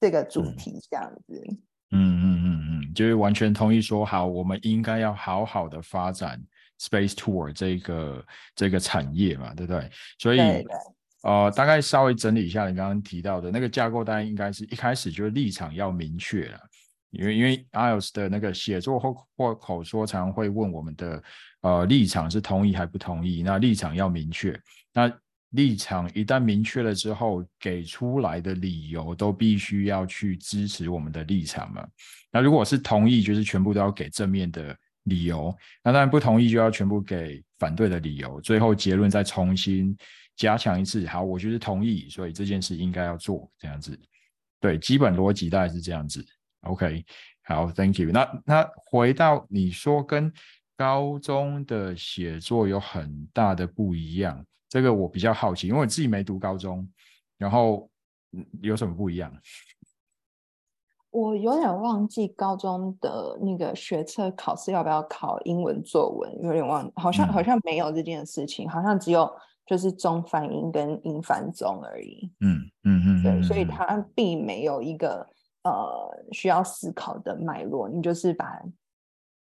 [0.01, 1.43] 这个主题这样子。
[1.91, 6.39] 嗯嗯嗯嗯，就是完全同意说好，我们应该要好好的发展
[6.79, 9.91] space tour 这个这个产业嘛，对不对？
[10.19, 10.39] 所以
[11.23, 16.61] 呃，大概稍微整理一下你刚刚提到的那个架构，大概应该是一开始就是立场要明确了，
[17.11, 21.23] 因为因为 IELTS 的那个写作或或口说常会问我们的
[21.63, 24.59] 呃立场是同意还不同意，那立场要明确，
[24.93, 25.13] 那。
[25.53, 31.83] 立场一旦明确了之后，给出来的理由都必须要去支持我们的立场嘛？
[32.31, 35.51] 那如果是同意，就是全部都要给正面的理由。
[35.83, 39.97] 那当然不同意就要全部给反对的理由，最后结论再重新
[40.39, 41.07] 加强一次。
[41.07, 43.95] 好，我就是同意，所以这件事应该要做这样子。
[44.59, 46.25] 对，基本逻辑大概是这样子。
[46.63, 47.05] OK，
[47.43, 48.11] 好，Thank you。
[48.11, 50.33] 那那回到你说跟
[50.77, 56.89] 高中的写作有很大的不一样，这个我比较好奇，因为我自己没读高中，
[57.37, 57.91] 然后
[58.63, 59.33] 有什么不一样？
[61.11, 69.29] 我有点忘记高中的那个学测考试要不要考英文作文，有点忘，好像好像没有这件事情，好像只有
[69.69, 72.33] 就是中翻英跟英翻中而已。
[72.41, 75.25] 嗯嗯嗯，对，所以它并没有一个
[75.63, 78.61] 呃需要思考的脉络，你就是把。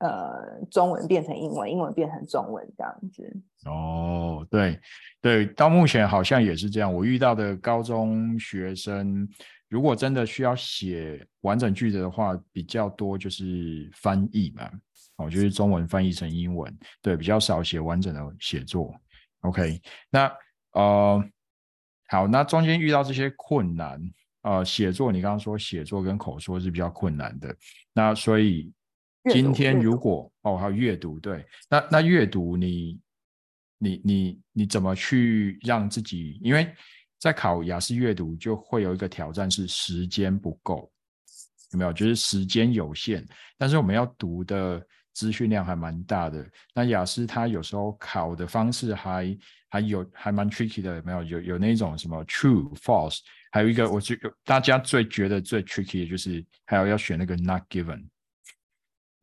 [0.00, 3.36] 呃，中文变成英文，英文变成中文这样子。
[3.66, 4.78] 哦，对
[5.20, 6.94] 对，到目前好像也是这样。
[6.94, 9.28] 我遇到的高中学生，
[9.68, 14.70] 如果真的需要写完整句子的话，比较多就是翻译嘛，
[15.16, 18.94] 哦，就是中文翻译成英文，对，比较少写完整的写作。
[19.42, 20.32] OK，那
[20.72, 21.24] 呃，
[22.08, 24.00] 好，那中间遇到这些困难，
[24.42, 27.56] 呃，写作你刚刚说写作跟口说是比较困难的，
[27.92, 28.72] 那所以。
[29.30, 32.98] 今天如果哦，还有阅读，对，那那阅读你
[33.76, 36.38] 你你你怎么去让自己？
[36.40, 36.72] 因为
[37.18, 40.90] 在考雅思阅读就会有一个挑战是时间不够，
[41.72, 41.92] 有没有？
[41.92, 43.26] 就是时间有限，
[43.56, 46.46] 但是我们要读的资讯量还蛮大的。
[46.74, 51.22] 那雅思它有时候考的方式还还有还蛮 tricky 的，有没有？
[51.22, 53.18] 有有那种什么 true false，
[53.52, 58.02] 还有一个我觉大家最觉得最 tricky 的就是还有要选那个 not given。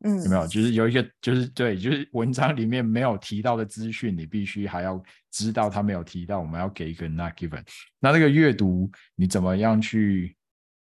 [0.04, 0.46] 嗯，有没有？
[0.46, 7.64] 就是有一个，就是对，就是文章里面没有提到的资讯，你必须还要知道他没有提到，我们要给一个 not given。
[7.98, 10.36] 那那个阅读，你怎么样去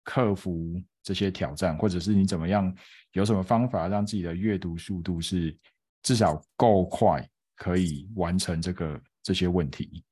[0.05, 2.71] 克服这些挑战，或者是你怎么样
[3.13, 5.57] 有什么方法让自己的阅读速度是
[6.03, 10.05] 至少够快，可以完成这个这些问题？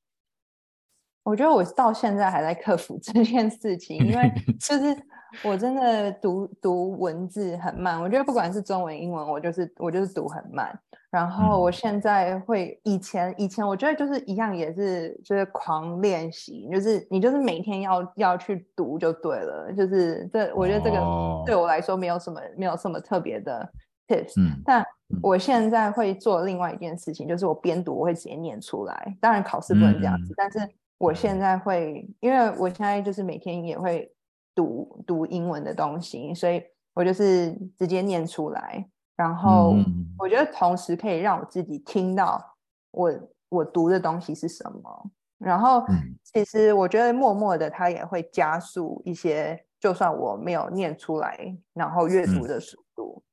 [1.27, 4.95] 我觉得我到现在还在克服 这件事情，因为就是。
[5.43, 10.73] 我真的读读文字很慢，我觉得不管是中文、英文，我就是我就是读很慢。
[11.11, 19.71] 然后我现在会以前以前我觉得就是一样，也是就是狂练习，就是你就是每天要要去读就对了。
[19.73, 20.97] 就是这我觉得这个
[21.45, 23.69] 对我来说没有什么没有什么特别的
[24.07, 24.33] tips。
[24.65, 24.83] 但
[25.21, 29.17] 我现在会做另外一件事情，就是我边读我会直接念出来。
[29.19, 30.59] 当然考试不能这样子，但是
[30.97, 34.11] 我现在会，因为我现在就是每天也会。
[34.57, 36.59] 读读英文的东西，所以
[36.95, 38.83] 我就是直接念出来，
[39.15, 39.75] 然后
[40.17, 42.43] 我觉得同时可以让我自己听到
[42.89, 45.85] 我我读的东西是什么，然后
[46.23, 53.23] 其实我觉得默默的它也会加速一些，就算我没有念出来，然后阅读的速度。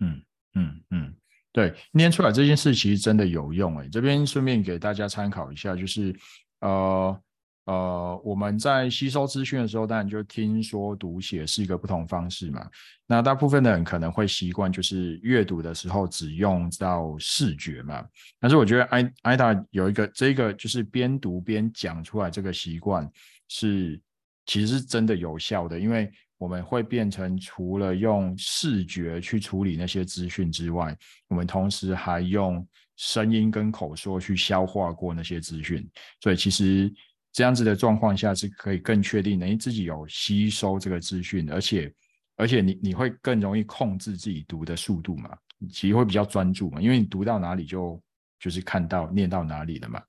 [0.00, 0.22] 嗯
[0.54, 1.14] 嗯嗯，
[1.52, 6.18] 对，念出来这件事其实真的有用哎，这边顺便给大家参考一下，就是
[6.62, 7.20] 呃。
[7.64, 12.68] 呃，我们在吸收资讯的时候，当然就听说读写是一个不同方式嘛。
[13.06, 18.04] 那大部分的人可能会习惯就是阅读的时候只用到视觉嘛。
[18.40, 23.08] 但是我觉得艾艾达有一个这个就是边读边讲出来这个习惯
[23.46, 23.98] 是
[24.44, 30.96] 其实是真的有效的，因为我们会变成除了用视觉去处理那些资讯之外，
[31.28, 35.88] 我们同时还用声音跟口说去消化过那些资讯，
[36.20, 36.92] 所以其实。
[37.34, 41.90] 这样子的状况下是可以更确定，你自己有吸收这个资讯，而且
[42.36, 45.34] 而且你你会更容易控制自己读的速度嘛？
[45.70, 47.98] 其实会比较专注嘛，因为你读到哪里就
[48.38, 50.02] 就是看到念到哪里了嘛。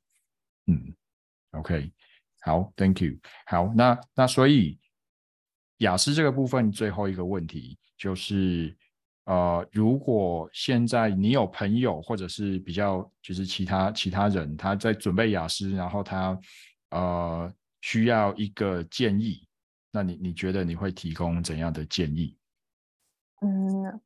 [0.67, 0.93] 嗯
[1.51, 1.89] ，OK，
[2.41, 3.13] 好，Thank you。
[3.45, 4.77] 好，那那所以
[5.77, 8.75] 雅思这个部分最后一个问题就是，
[9.25, 16.37] 呃，如果现在你有朋友或者是比较就是其他其他人他在准备雅思，然后他
[16.89, 19.47] 呃，需要一个建议，
[19.91, 22.37] 那你你觉得你会提供怎样的建议？
[23.41, 23.99] 嗯，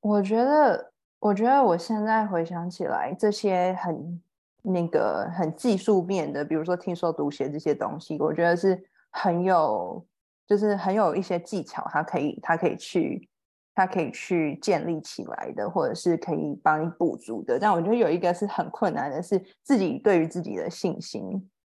[0.00, 4.22] 我觉得，我觉得我现在回想起来，这些很
[4.62, 10.06] 那个很技术面的，比如说听说读写这些东西，我觉得是很有，
[10.46, 13.28] 就是很有一些技巧，他可以，他可以去，
[13.74, 17.58] 它可以去建立起来的，或者是可以帮你补足的。
[17.58, 21.22] 但我觉得有一个是很困难的，是自己对于自己的信心。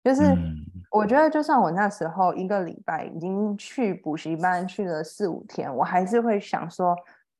[0.04, 0.22] 就是
[0.90, 6.96] 我觉得，就算我那时候一个礼拜已经去补习班去了四五天，我还是会想说，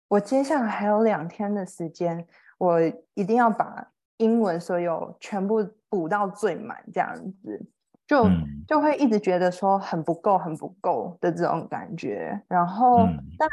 [0.09, 2.27] 我接下来还有两天的时间，
[2.59, 2.81] 我
[3.15, 3.87] 一定要把
[4.19, 7.65] 英文所有全部补到最满，这样子
[8.07, 8.27] 就
[8.67, 12.39] 就会一直觉得说很不够，很不够的这种感觉。
[12.49, 13.07] 然后，
[13.39, 13.49] 但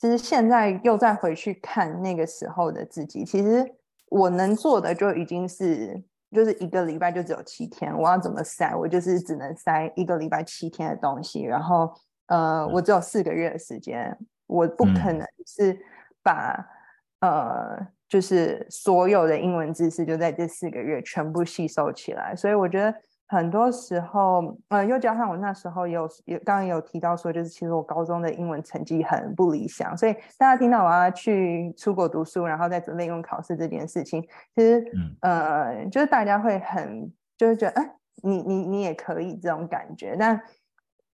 [0.00, 3.68] 其实现在又再回去看那个时候的自己，其实
[4.08, 11.92] 我能做的就已经是，就是一个礼拜就只有七天，我要怎么塞，我就是只能塞一个礼拜七天的东西，然后
[12.26, 15.78] 呃，我只有四个月的时间，我不可能是
[16.22, 16.64] 把
[17.20, 17.76] 呃，
[18.08, 22.94] 就是所有的英文知识就在这四个月全部吸收起来，所以我觉得。
[23.30, 34.22] 很多时候，呃，又加上我那时候有有刚刚有提到说，就是其实我高中的英文成绩很不理想，所以大家听到我要去出国读书，然后再准备英文考试这件事情，
[34.54, 34.82] 其实，
[35.20, 40.40] 呃，就是大家会很就是觉得，哎，你你你也可以这种感觉，但，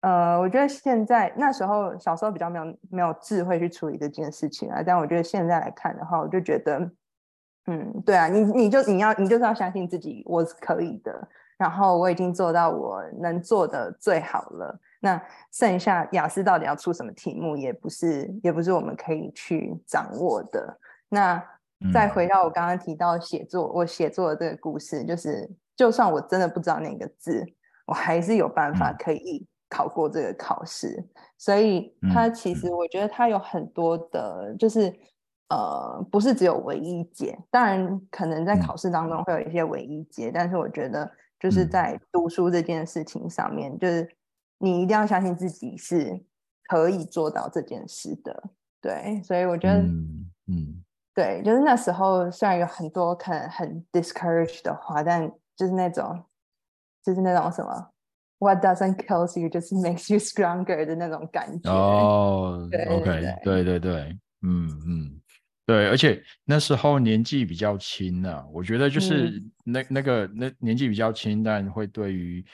[0.02, 6.92] 呃，我觉得现在那时候小时候比较没有没有智慧去处理这件事情啊，但我觉得现在来看的话，我就觉得，
[7.66, 11.28] 嗯，对啊，你你就你要你就是要相信自己，我是可以的。
[11.64, 14.78] 然后我已经做到我能做的最好了。
[15.00, 15.22] 那
[15.54, 20.78] 剩下雅思到底要出什么题目，也不是也不是我们可以去掌握的。
[21.08, 21.42] 那
[21.94, 27.46] 再回到我刚刚提到写作，我写作的这个故事，就是就算我真的不知道哪个字，
[27.86, 31.02] 我还是有办法可以考过这个考试。
[31.38, 34.94] 所以它其实我觉得它有很多的，就是
[35.48, 37.40] 呃，不是只有唯一解。
[37.50, 41.10] 当然，可能在考试当中会有一些唯一解，但是我觉得。
[41.44, 44.10] 就是在读书这件事情上面，就是
[44.60, 46.18] 你一定要相信自己是
[46.70, 48.44] 可以做到这件事的，
[48.80, 49.22] 对。
[49.26, 49.80] 所以我觉得，
[50.48, 50.82] 嗯，
[51.14, 56.24] 对，就是那时候虽然有很多可能很 discourage 的话，但就是那种，
[57.04, 57.90] 就是那种什么
[58.40, 61.70] ，What doesn't kill you just makes you stronger 的那种感觉。
[61.70, 65.22] 哦，OK，对对对，嗯嗯。
[65.66, 72.46] 对，而且那时候年纪比较轻啊，我觉得就是那那个那年纪比较轻，但会对于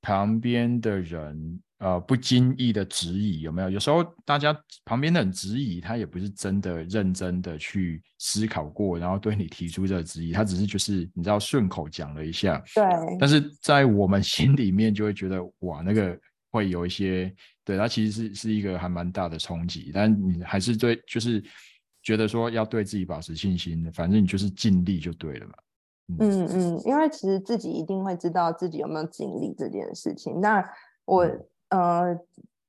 [0.00, 3.68] 旁边的人呃不经意的质疑有没有？
[3.68, 12.56] 有时候大家旁边的人质疑他也不是真的认真的去思考过，然后对你提出这个质疑，他只是就是你知道顺口讲了一下。
[12.74, 12.82] 对。
[13.20, 16.18] 但是在我们心里面就会觉得哇，那个
[16.50, 17.30] 会有一些
[17.66, 21.44] 对他其实是是一个还蛮大的冲击，但你还是对就是。
[22.06, 25.54] 觉得说要对自己保持信心，反正你就是尽力就对了嘛。
[26.20, 30.40] 嗯嗯，因为其实自己一定会知道自己有没有尽力这件事情。
[30.40, 30.64] 那
[31.04, 31.28] 我
[31.70, 32.16] 呃，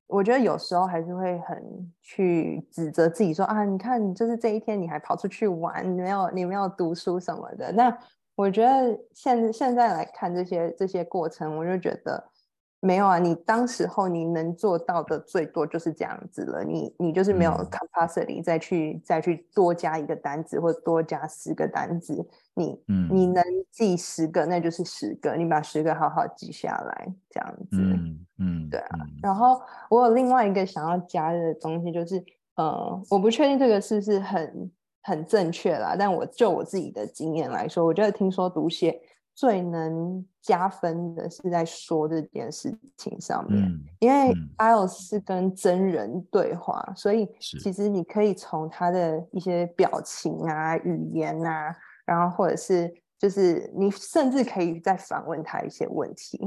[0.07, 7.71] 我觉得有时候还是会很去指责自己说啊，你看，就是这一天你还跑出去玩，你没有你没有读书什么的。
[7.71, 7.95] 那
[8.33, 12.31] 我觉得现现在来看这些这些过程，我就觉得。
[12.79, 16.63] 没有啊，你当时候你能做到的最多就是这样子了。
[16.63, 22.13] 你你就是没有 capacity 再去再去多加一个单子或多加十个单子。
[22.53, 27.77] 你嗯，你能记十个那就是十个，你把十个好好记下来，这样子。
[27.77, 28.99] 嗯嗯，对啊。
[29.23, 29.59] 然后
[29.89, 32.23] 我有另外一个想要加的东西，就是
[32.55, 38.99] 呃，我不确定这个是不是很很正确啦，但我就我自己的经验来说，我觉得听说读写。
[39.37, 51.71] 最能加分的是在说这件事情上面，因为 IELTS 是跟真人对话，所以其实你可以从他的一些表情啊、语言啊，
[52.03, 56.39] 然后或者是就是你甚至可以再反问他一些问题，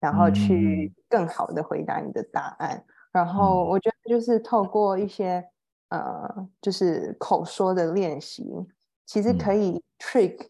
[0.00, 2.84] 然后去更好的回答你的答案。
[3.12, 5.44] 然后我觉得就是透过一些
[5.90, 8.44] 呃，就是口说的练习，
[9.06, 10.48] 其实可以 trick。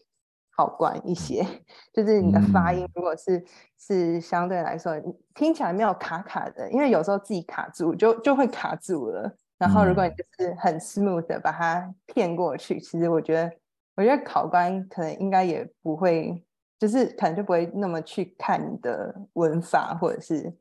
[0.55, 1.43] 好关一些，
[1.91, 3.43] 就是你的发音，如果是
[3.79, 4.93] 是相对来说
[5.33, 9.35] 听起来没有卡卡的，因为有时候自己卡住就就会卡住了。
[9.57, 13.51] 然后如果你就是很 smooth 的把它骗过去，其实我觉得，
[13.95, 16.43] 我觉得考官可能应该也不会，
[16.77, 20.53] 就是可能就不会那么去看你的文法或者是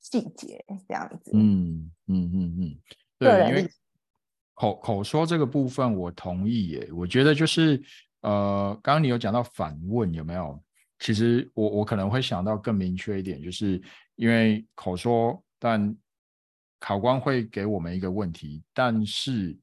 [0.00, 1.30] 细节这样子。
[1.32, 2.78] 嗯嗯嗯嗯，
[3.18, 3.66] 对，因为
[4.54, 7.82] 口口说这个部分我同意耶，我觉得就是。
[8.22, 10.60] 呃，刚刚你有讲到反问有没有？
[10.98, 13.82] 其实我我可能会想到更明确一点，就是
[14.14, 15.94] 因为口说，但
[16.78, 19.56] 考官会给我们一个问题，但是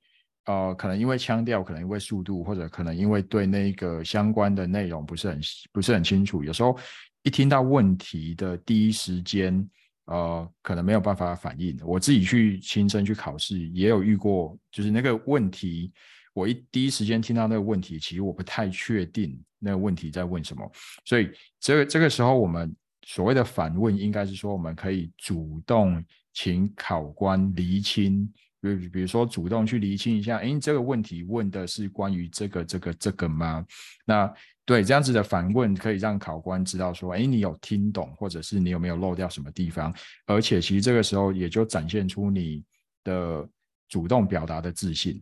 [0.46, 5.40] 呃，可能因为腔调，可能因为速度，或者可能因为对那个相关的内容不是很
[5.72, 6.78] 不是很清楚，有时候
[7.24, 9.66] 一听到问题的第一时间，
[10.08, 11.80] 呃，可能没有办法反应。
[11.86, 15.94] 我自己去亲身去考试，也有遇过，就是那个问题。
[16.34, 20.72] 我一第一时间听到那个问题，其实我不太确定那个问题在问什么，
[21.06, 22.76] 所以这个这个时候我们
[23.06, 26.04] 所谓的反问，应该是说我们可以主动
[26.34, 33.66] 请考官厘清，比比如说主动去厘清一下，哎，这个问题问的是关于这个这个这个吗？
[34.06, 34.32] 那
[34.66, 39.94] 对这样子的反问可以让考官知道说，哎，你有听懂，或者是你有没有漏掉什么地方？
[40.26, 42.64] 而且其实这个时候也就展现出你
[43.04, 43.50] 的。
[43.92, 45.20] 主动表达的自信。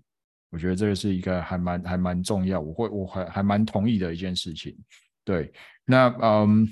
[0.49, 4.77] 我觉得这个是一个还蛮还蛮重要，我会我还还蛮同意的一件事情。
[5.25, 5.51] 对，
[5.83, 6.67] 那嗯，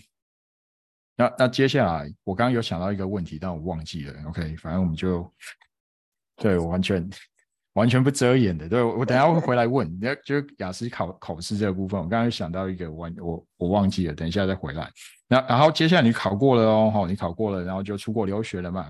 [1.17, 4.13] 那那接下来我刚刚有想到一个问题，但我忘记了。
[4.28, 5.30] OK，反正我们就
[6.38, 7.09] 对我完全
[7.73, 8.69] 完全不遮掩的。
[8.69, 14.89] 对我等下会回来问，那就雅思考考试这个部分，我刚刚想到一个，我我我忘记了，等一下再回来。
[15.28, 18.89] 那然后接下来你考过了哦，好，你考过了，然后就出国留学了嘛。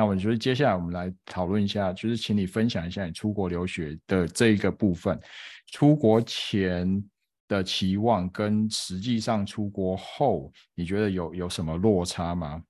[0.00, 5.20] 那我觉得接下来我们来讨论一下，就是请你分享一下你出国留学的这一个部分，
[5.66, 7.04] 出国前
[7.46, 12.62] 的期望跟实际上出国后，你觉得有有什么落差吗？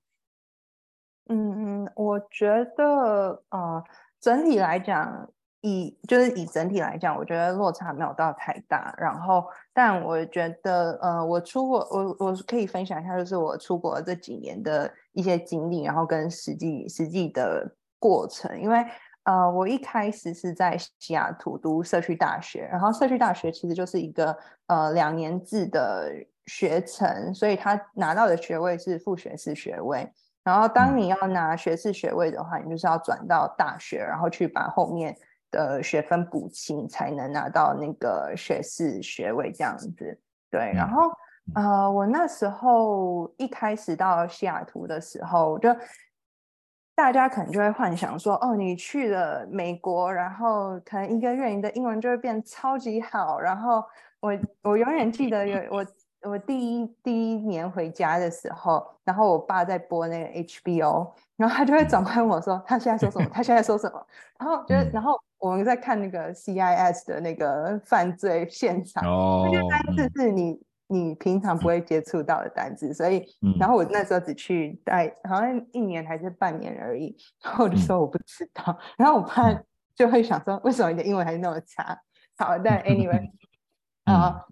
[1.29, 3.81] 嗯嗯，我觉得呃，
[4.19, 5.29] 整体来讲。
[5.63, 8.91] 以就是以整体来讲，我觉得落差没有到太大。
[8.97, 18.61] 然后，但我觉得，呃，我出国，我我可以分享一下，就是我出国这几年的一些经历，然后跟实际实际的过程。
[18.61, 18.85] 因为，
[19.23, 24.37] 呃，我一开始是在西雅图读社区大学，然后社区大学其实就是一个
[24.67, 26.11] 呃两年制的
[26.45, 30.11] 学程，所以他拿到的学位是副学士学位。
[30.43, 35.17] 然后，当你要拿学士学位的话，你就是要转到大学，然后去把后面。
[35.53, 40.17] 的学分补齐才能拿到那个学士学位这样子，
[40.49, 40.71] 对。
[40.73, 41.11] 然后
[41.55, 45.69] 呃，我那时候一开始到西雅图的时候，就
[46.95, 53.39] 大家可能就会幻想说，哦，你去了美国，然后可能一个月你的英文就会变超级好。
[53.39, 53.83] 然后
[54.19, 55.85] 我我永远记得有我。
[56.23, 63.27] 我第一第一年回家的时候，然后我爸在播那个 HBO，然后他就会转过来问我说：“他现在说什么？
[63.33, 70.61] 他现在说什么？”然后觉得然后我们在看那个 CIS 的那个犯罪现场，那就单字是你
[70.91, 73.25] 你平常不会接触到的单字，所以
[73.57, 79.51] 然后我那时候只去待好像一年还是半年而已，然后我就说我不知道，然后我爸
[79.95, 81.97] 就会想说：“为什么你的英文还是那么差？”
[82.37, 83.29] 好，但 anyway
[84.03, 84.45] 啊。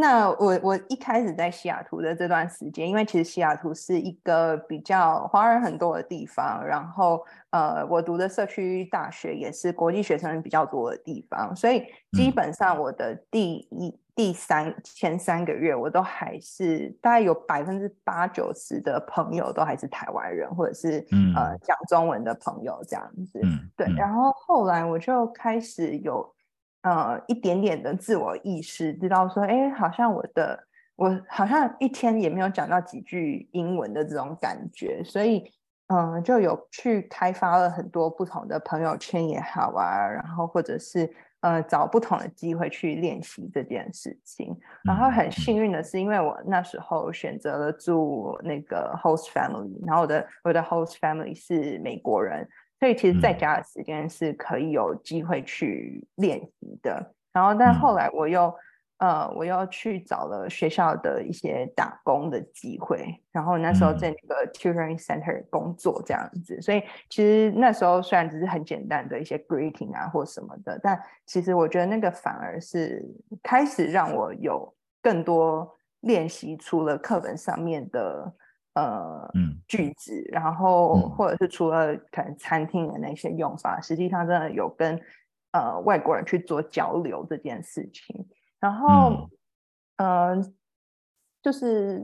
[0.00, 7.20] 那我我一开始在西雅图的这段时间，因为其实西雅图是一个比较华人很多的地方，然后
[7.50, 21.06] 呃，我读的社区大学也是国际学生比较多的地方，所以基本上我的第一、第三前三个月，我都还是大概有百分之八九十的朋友都还是台湾人，或者是
[21.36, 23.40] 呃讲中文的朋友这样子。
[23.76, 26.34] 对，然后后来我就开始有。
[26.82, 30.58] 呃，一点点的自我意识，知道说，哎，好像我的
[30.94, 35.42] 我好像一天也没有讲到几句英文的这种感觉，所以，
[35.88, 44.56] 嗯，就有去开发了很多不同的朋友圈也好啊，然后或者是呃找不同的机会去练习这件事情。
[44.84, 52.48] 然后很幸运的是，因为我那时候选择了住那个 host family，然后我的我的 host family 是美国人。
[52.80, 57.12] 所以其实在家的时间是可以有机会去练习的。
[57.32, 58.54] 然后，但后来我又
[58.98, 63.20] 呃，我又去找了学校的一些打工的机会。
[63.32, 66.60] 然后那时候在那个 tutoring center 工作这样子。
[66.60, 73.04] 所以其实那时候虽然只是很简单的一些 greeting 啊或什么的，但其实我觉得那个反而是
[73.42, 78.34] 开始让我有更多练习，除了课本上面的。
[78.74, 79.28] 呃，
[79.66, 85.00] 句子，然后或者是除了可能餐厅的那些用法，实际上真的有跟
[85.50, 88.24] 呃外国人去做交流这件事情。
[88.60, 89.28] 然后，
[89.96, 90.54] 嗯，
[91.42, 92.02] 就是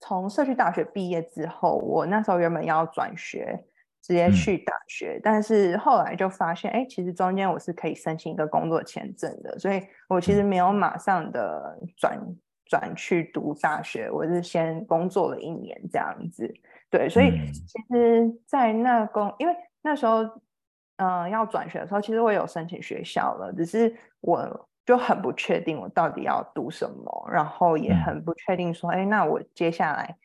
[0.00, 3.64] 从社区大学毕业之后，我那时候原本要转学，
[4.02, 12.18] 直接去大学，但是后来就发现，哎，其实中间我是可以申请一个工作签证的，所以我其实没有马上的转。
[12.66, 16.50] 转去读大学，我是先工作了一年这样子，
[16.88, 20.22] 对，所以其实，在那工，因为那时候，
[20.96, 30.16] 嗯，要转学的时候，其实我有申请学校了，只是我就很不确定我到底要读什么，然后也很不确定说，哎，那我接下来，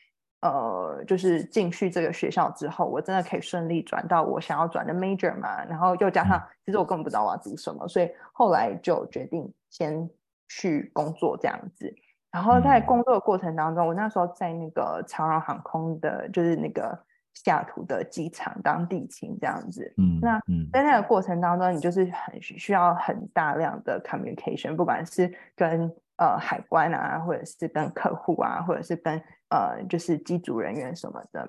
[0.42, 5.64] 呃，就是进去这个学校之后，我真的可以顺利转到我想要转的 major 吗？
[5.66, 10.10] 然后又加上，其实我根本不知道我要读什么，所以后来就决定先
[10.48, 11.94] 去工作这样子。
[12.32, 16.98] 然后在工作的过程当中，我那时候在那个长荣航空的，就是那个
[17.40, 19.94] 西雅图的机场当地勤这样子。
[19.98, 20.38] 嗯，那
[20.74, 29.18] 在那个过程当中，你就是很需要很大量的 communication，不管是跟呃海关啊，或者是跟客户啊，或者是跟
[29.50, 31.48] 呃就是机组人员什么的。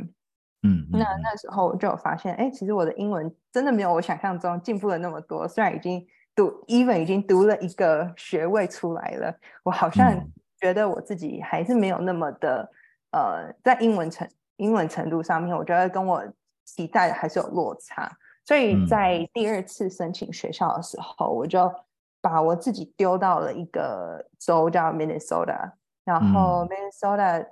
[0.62, 5.48] 嗯，那那时候就有发现，哎，其实我的英文真的没有我想象中进步了那么多。
[5.48, 9.34] 虽然已经读 even 已经读了一个学位出来了，
[9.64, 10.24] 我好像。
[10.62, 12.70] 觉得我自己还是没有那么的，
[13.12, 14.28] 呃，在英文程
[14.60, 16.22] 英文程度上面，我觉得跟我
[16.64, 18.10] 期待的还是有落差。
[18.44, 21.72] 所以在第二次申请学校的时候，我就
[22.20, 25.72] 把我自己丢到了一个州叫 Minnesota，
[26.04, 27.46] 然后 Minnesota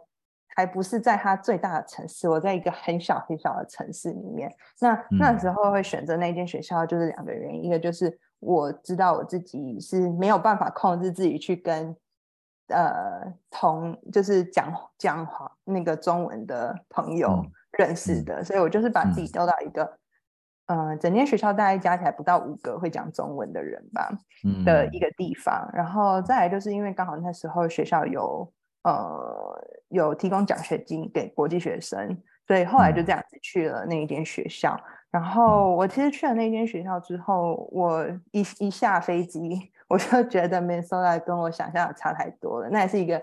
[0.48, 4.52] 还不是在它最大的城市，我在一个很小很小的城市里面。
[4.80, 11.94] 那那时候会选择那间学校，就是两个原因，一个就是我知道我自己是没有办法控制自己去跟
[12.68, 19.98] 呃同就是讲讲话那个中文的朋友认识的，所以我就是把自己丢到一个。
[20.70, 24.10] 嗯，整间学校大概加起来不到五个会讲中文的人吧，
[24.44, 25.66] 嗯的一个地方。
[25.72, 28.52] 然后再来就是因为刚好那时候学校有
[28.82, 29.58] 呃
[29.88, 32.14] 有提供奖学金给国际学生，
[32.46, 34.78] 所以后来就这样子去了那一间学校。
[35.10, 42.68] 然后我其实去了那间学校之后，我一一下飞机我就觉得 Minnesota 跟我想象的差太多了。
[42.70, 43.20] 那也是一个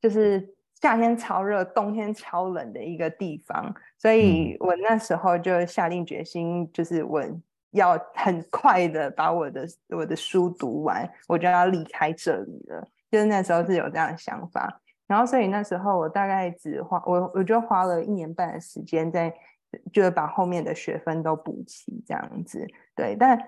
[0.00, 0.48] 就是。
[0.82, 7.22] 夏天超热，冬天超冷的一个地方，所以我那时候就下定决心，就是我
[7.70, 12.86] 要很快的把我的我的书读完，我就要离开这里了。
[13.10, 19.32] 就是那时候是有这样的想法，然后所以那时候我大概只花我我就花了一年半的时间在，
[19.90, 22.66] 就是把后面的学分都补齐这样子。
[22.94, 23.38] 对，但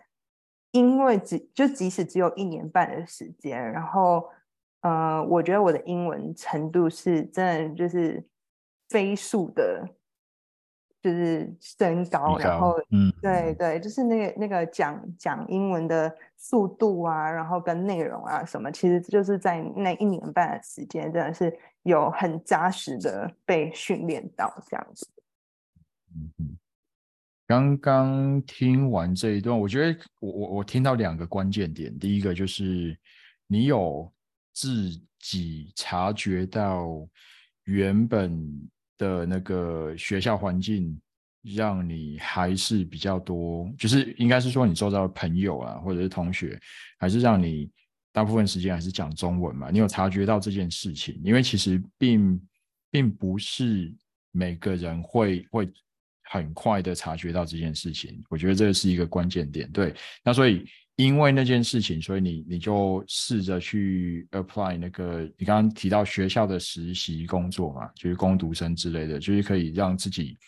[0.76, 4.28] 因为只就即使只有一年半的时间，然后。
[4.82, 8.24] 呃，我觉得我的英文程度是真的就是
[8.88, 9.84] 飞速的，
[11.02, 25.08] 就是升高，然后，嗯，对对，就是那个那个讲讲英文的速度啊，然后跟内容啊什么，其实就是在那一年半的时间，真的是有很扎实的被训练到这样子。
[26.14, 26.58] 嗯嗯，
[27.46, 32.98] 刚刚听完这一段，我觉得我我我听到两个关键点，第一个就是
[33.46, 34.12] 你有。
[34.58, 34.90] 自
[35.20, 37.06] 己察觉到
[37.64, 38.42] 原本
[38.96, 40.98] 的那个学校环境，
[41.42, 46.58] 让你还是比较多，就是应该是说你周遭的朋友啊，或者是同学，
[46.98, 47.70] 还是让你
[48.14, 49.70] 大部分时间还是讲中文嘛？
[49.70, 51.20] 你有察觉到这件事情？
[51.22, 52.40] 因为其实并
[52.90, 53.94] 并不是
[54.30, 55.70] 每个人会会
[56.30, 59.70] 很快的察觉到这件事情，我觉得这是一个关键点。
[59.72, 60.66] 对，那所以。
[60.98, 70.38] 因为那件事情，所以你你就试着去 apply 那个你刚刚提到学校的实习工作嘛，就是攻读生之类的，就是可以让自己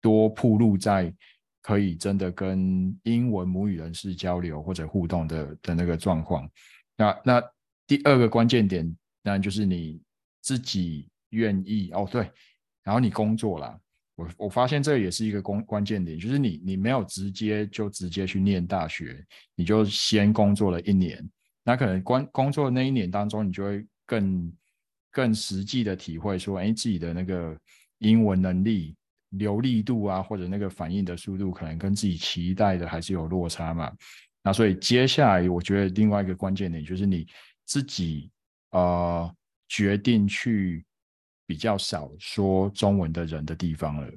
[0.00, 1.14] 多铺路在
[1.60, 6.50] 可以真的跟英文母语人士交流或者互动的的那个状况。
[6.96, 7.42] 那那
[7.86, 8.82] 第二个关键点，
[9.22, 10.00] 当然就是你
[10.40, 12.22] 自己愿意哦，对，
[12.82, 13.78] 然后你工作了。
[14.20, 21.26] 我我发现这也是一个关关键点，就是你你没有直接就直接去念大学，你就先工作了一年，
[21.64, 24.52] 那可能关工作那一年当中，你就会更
[25.10, 27.56] 更实际的体会说，哎，自己的那个
[27.98, 28.94] 英文能力
[29.30, 33.90] 流利度啊，或者那个反应的速度，可能跟自己期待的还是有落差嘛。
[34.42, 37.26] 那所以接下来我觉得另外一个关键点就是你
[37.64, 38.30] 自己
[38.72, 39.34] 呃
[39.66, 40.84] 决定去。
[41.50, 44.08] 比较少说中文的人的地方了，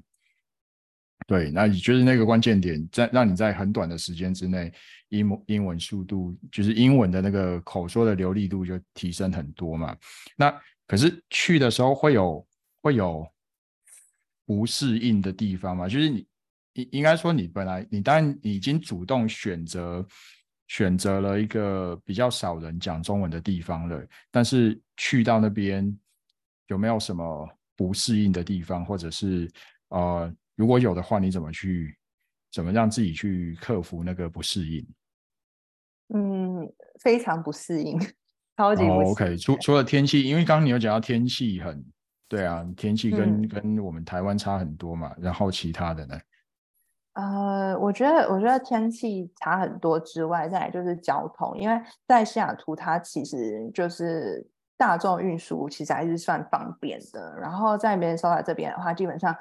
[1.26, 4.72] 对，那你觉得那个关键点在让你在很短的时间之内，
[5.10, 9.98] 英英文速度就是英文的那个口说的流利度就提升很多嘛？
[10.38, 10.56] 那
[10.86, 12.48] 可是去的时候会有
[12.84, 13.28] 会有
[14.46, 15.90] 不适应的地方吗？
[15.90, 16.28] 就是你
[16.74, 20.06] 应应该说你本来你当然已经主动选择
[20.68, 25.98] 选择了一个比较少人讲中文的地方了，但是去到那边。
[26.68, 29.50] 有没有什么不适应的地方，或者是
[29.90, 31.98] 呃，如果有的话，你怎么去
[32.52, 34.88] 怎么让自己去克服那个不适应？
[36.14, 38.00] 嗯，非常不适应，
[38.56, 39.12] 超级不适应。
[39.12, 41.84] OK，除除了天气，因为刚刚你有讲到天气很
[42.28, 45.14] 对啊，天气跟跟我们台湾差很多嘛。
[45.20, 46.20] 然后其他的呢？
[47.14, 54.48] 呃，我觉得我觉得天气差很多之外，再来就是交通，因为在西雅图，它其实就是。
[54.78, 57.36] 大众运输其实还是算方便的。
[57.40, 59.36] 然后在别人收在这边的话，基本上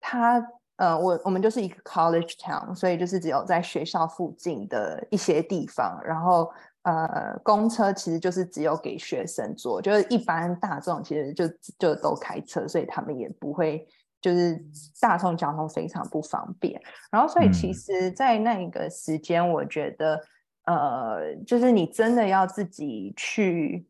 [0.00, 0.40] 它
[0.76, 6.00] 呃，我我们就是一个 college town，所以就是只有在学校附近的一些地方。
[6.04, 13.86] 然后呃，公车其实就是只有给学生坐，就是一般大众其实就就都开车，所以他们也不会
[14.20, 14.60] 就是
[15.00, 16.80] 大众交通非常不方便。
[17.10, 20.20] 然后所以其实，在那个时间，我觉得
[20.64, 23.88] 呃，就是你真的要自己去。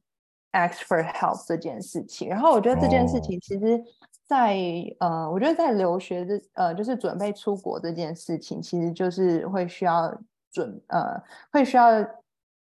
[0.54, 3.82] Ask for help 这件事情，然后我觉得这件事情其实，
[4.24, 4.56] 在
[5.00, 10.16] 呃，我觉得在留学这呃，就是准备出国这件事情，其实就是会需要
[10.52, 11.90] 准呃，会需要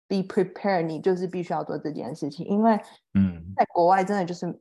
[0.09, 2.75] be prepared，你就是必须要做这件事情，因为
[3.15, 4.53] 嗯，在国外真的就是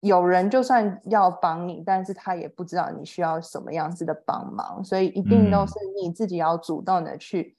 [0.00, 7.56] 有人就算要帮你，但是他也不知道你需要什么样子的帮忙，所以一定都是你自己要主动的去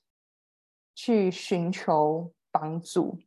[0.95, 3.17] 去寻求帮助。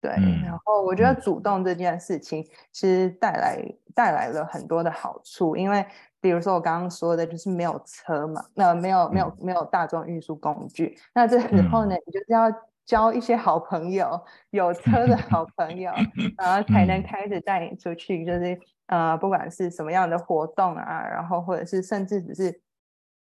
[0.00, 0.10] 对，
[0.42, 2.42] 然后我觉得主动这件事情
[2.72, 3.62] 其实带来
[3.94, 5.84] 带来了很多的好处，因为
[6.22, 12.50] 比如说我刚刚说的，就是没有车嘛，那没有没有没有大众运输工具，那这时候呢，你就是要
[12.86, 14.18] 交一些好朋友，
[14.50, 15.92] 有车的好朋友，
[16.38, 22.58] 然后才能开始带你出去，就是呃，不管是什么样的活动啊，然后或者是甚至只是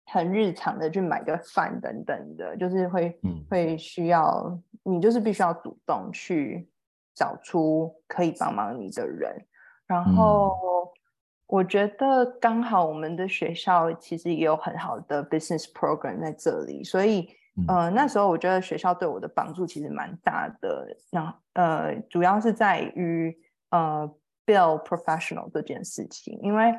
[0.05, 4.61] 很日常的去买个饭等等的，就是会会需要。
[4.91, 6.67] 你就是必须要主动去
[7.15, 9.45] 找出可以帮忙你的人，
[9.87, 10.91] 然后
[11.47, 17.29] 我觉得刚好我们的学校其实也有很好的 business program 在这里，所以
[17.67, 20.87] 呃那时候我觉得学校对我的帮助其实蛮大的。
[21.11, 23.37] 那呃主要是在于
[23.71, 24.11] 呃
[24.47, 26.73] build professional 这件事情，因为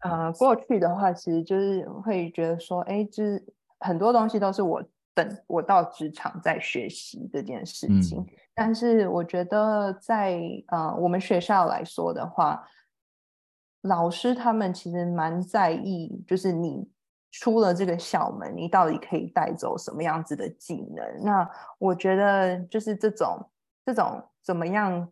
[0.00, 3.42] 呃过去的话其实就是会觉得说，哎，就是
[3.80, 4.82] 很多东西都是我。
[5.14, 12.66] 等我到职场再学习这件事情，但是我觉得在呃我们学校来说的话，
[13.82, 16.90] 老师他们其实蛮在意，就是你
[17.30, 21.22] 出了这个校门，你到底可以带走什么样子的技能？
[21.22, 21.48] 那
[21.78, 23.50] 我觉得就是这种
[23.84, 25.08] 这种怎么样？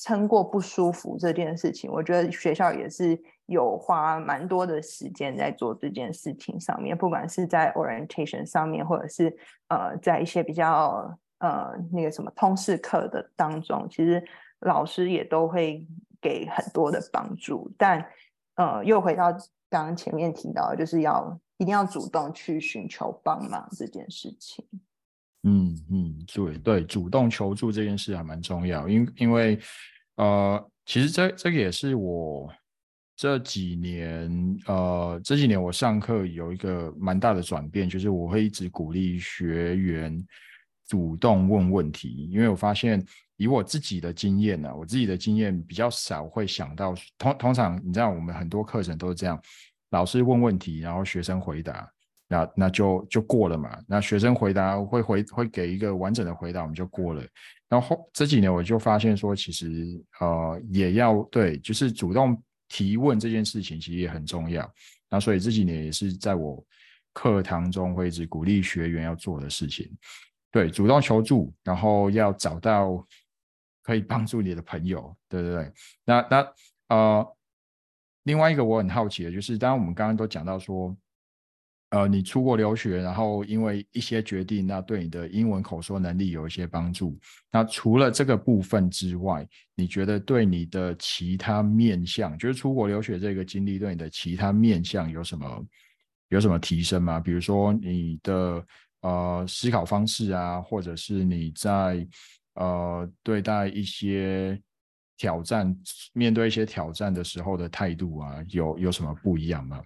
[0.00, 9.36] 撑过不舒服这件事情，我觉得学校也是有花蛮多的时间在做这件事情上面，不管是在 orientation 上面，或者是
[9.68, 14.22] 呃在一些比较呃那个什么通识课的当中，其实
[14.60, 15.84] 老师也都会
[16.20, 17.68] 给很多的帮助。
[17.76, 18.06] 但
[18.54, 19.32] 呃又回到
[19.68, 24.64] 刚刚前面提到，就是要一定要主动去寻求帮忙这件事情。
[25.48, 29.58] 嗯嗯，对对，主动求助这件事还蛮重要，因因为
[30.16, 32.52] 呃，其实这这个也是我
[33.16, 40.22] 这几年呃这几年我上课有一个蛮大的转变，就是我会一直鼓励学员
[40.86, 43.02] 主动问问题，因为我发现
[43.36, 49.40] 以我自己的经验呢，我自己的经验比较少会想到通通常你知道我们很多课程都是这样，
[49.90, 51.88] 老师问问题，然后学生回答。
[52.30, 53.82] 那那就就过了嘛。
[53.86, 57.24] 那学生回答会回会给一个完整的回答，我们就过了。
[57.70, 64.70] 然后这几年我就发现说，其实呃也要对，就是主动提问这件事情其实也很重要。
[65.08, 66.62] 那所以这几年也是在我
[67.14, 69.90] 课堂中会一直鼓励学员要做的事情。
[70.50, 73.02] 对，主动求助，然后要找到
[73.82, 75.16] 可以帮助你的朋友。
[75.30, 75.72] 对对对。
[76.04, 76.52] 那那
[76.88, 77.36] 呃，
[78.24, 80.94] 另外一个我很好奇的就是，当然我们刚刚都讲到说。
[81.90, 87.18] 呃，你出国留学，然后因为一些决定，那对你的英文口说能力有一些帮助。
[87.50, 95.66] 那除了这个部分之外，你觉得对你的其他面向，就是出国留学这个经历对你的其他面向有什么
[96.28, 97.18] 有什么提升吗？
[97.18, 98.62] 比如说你的
[99.00, 102.06] 呃思考方式啊，或者是你在
[102.56, 104.60] 呃对待一些
[105.16, 105.74] 挑战、
[106.12, 109.82] 面对一些挑战的时候的态度啊，有有什么不一样吗？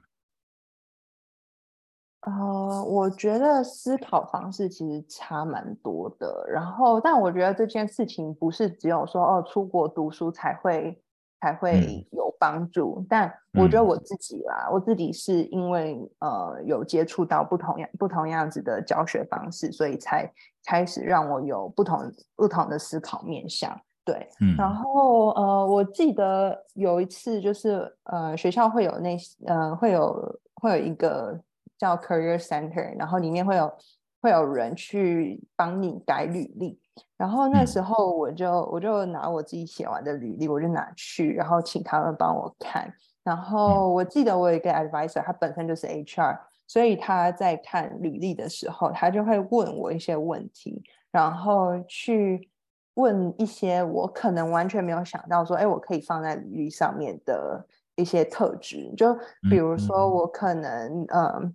[2.23, 6.45] 呃，我觉得思考方式其实差蛮多的。
[6.49, 10.97] 然后，但我觉得这件事情不是只有说哦，出国读书才会
[11.41, 13.05] 才会有帮助。
[13.09, 20.33] 但我觉得我自己啦，我自己是因为呃有接触到不同样不同样子的教学方式，所以才
[20.65, 21.99] 开始让我有不同
[22.37, 23.77] 不同的思考面向。
[24.05, 29.17] 对，然后呃，我记得有一次就是呃，学校会有那
[29.49, 31.37] 呃会有会有一个。
[31.83, 33.73] 叫 Career Center，然后里面会有
[34.21, 36.79] 会有人去帮你改履历，
[37.17, 42.89] 然后那时候我就我就拿我自己写完的履历，我就拿去，然后请他们帮我看。
[43.25, 50.81] 然后我记得我有一个 advisor，他本身就是 HR，所以他在看履历的时候，他就会问我一些问题，
[51.11, 52.49] 然后去
[52.95, 57.67] 问一些我可能完全没有想到说，哎，我可以放在履历上面的
[57.97, 59.13] 一些特质，就
[59.51, 61.53] 比如说我可能嗯。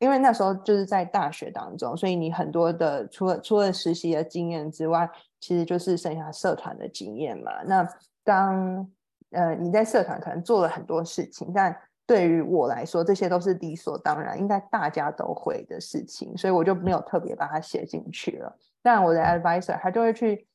[0.00, 5.08] 因为那时候就是在大学当中，所以你很多的除了除了实习的经验之外，
[5.40, 7.52] 其实就是剩下社团的经验嘛。
[7.64, 7.86] 那
[8.24, 8.90] 当
[9.30, 11.76] 呃你在社团可能做了很多事情，但
[12.06, 18.56] 对于我来说，这些都是理所当然，应该大家都会的事情，所以我就没有特别把它写进去了。
[18.82, 20.48] 但我的 advisor 他就会去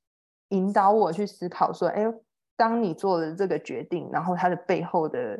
[0.50, 2.04] 引导我去思考说，哎，
[2.58, 5.40] 当你做了这个决定，然后它的背后的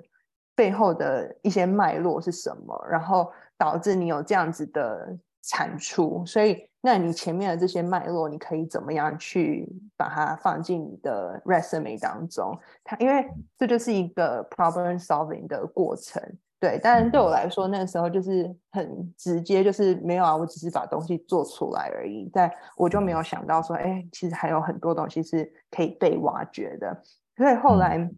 [0.56, 3.32] 背后的一些脉络是什么，然后。
[3.58, 12.58] 导致你有这样子的产出，所以那你前面的这些脉络，你可以怎么样去把它放进你的 resume 当中？
[12.84, 13.28] 它因为
[13.58, 16.22] 这就是一个 problem solving 的过程，
[16.60, 16.80] 对。
[16.82, 22.30] 但是对我来说，那个时候就是很直接，就是没有啊，我只是把东西做出来而已。
[22.34, 27.02] 但我就没有想到说，哎，其实还有很多东西是可以被挖掘的。
[27.38, 28.10] 所以后来，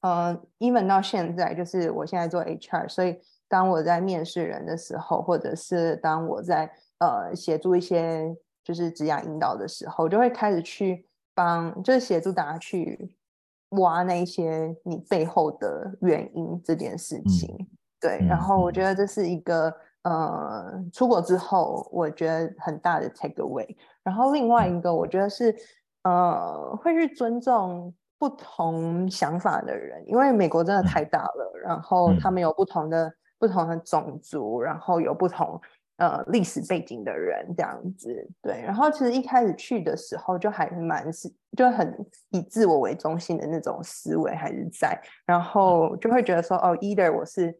[0.00, 3.18] 呃，even 到现在，就是我现在做 HR，所以
[3.48, 13.16] 当我在面试人的时候，或者是当我在呃，协助一些就是职业引导的时候，就会开始去帮，就是协助大家去
[13.70, 17.68] 挖那一些你背后的原因这件事情。
[18.00, 23.66] 对，然后我觉得这是一个呃，出国之后我觉得很大的 take away。
[24.02, 25.54] 然后另外一个我觉得是
[26.04, 35.60] 呃，会去尊重不同想法的人，因为美国真的太大了，然后他们有不同的不同的种族，然后有不同。
[35.98, 38.62] 呃，历史背景的人这样子，对。
[38.62, 41.92] 然后其实一开始去的时候，就还蛮是，就很
[42.30, 47.52] 以自我为中心的那种思维还是在，然后就会觉得说，哦，either 我是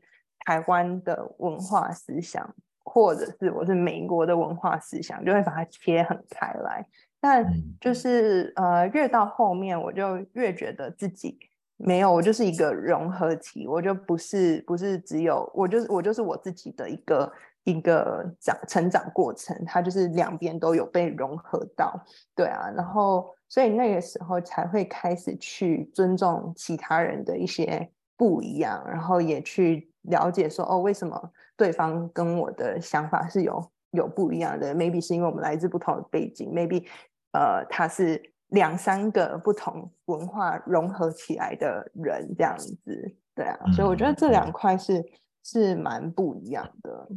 [0.47, 2.49] 台湾的文化思想，
[2.85, 6.87] 或者是我是美国的文化思想，就会把它切很开来。
[7.19, 7.45] 但
[7.81, 11.37] 就是呃，越到后面，我就越觉得自己
[11.79, 17.33] 没有，我就是一个融合体，我就不是不是只有，我就是我就是我自己的一个。
[17.65, 22.03] 一个长成长过程，它就是两边都有被融合到，
[22.35, 36.87] 对啊，然后所以那个时候才会开始去尊重其他人的一些不一样，然后也去了解说哦，为什么对方跟我的想法是有有不一样的？maybe 是因为我们来自不同的背景，maybe
[37.33, 45.05] 呃他是两三个不同文化融合起来的人这样子，对啊，所以我觉得这两块是
[45.45, 47.09] 是蛮不一样的。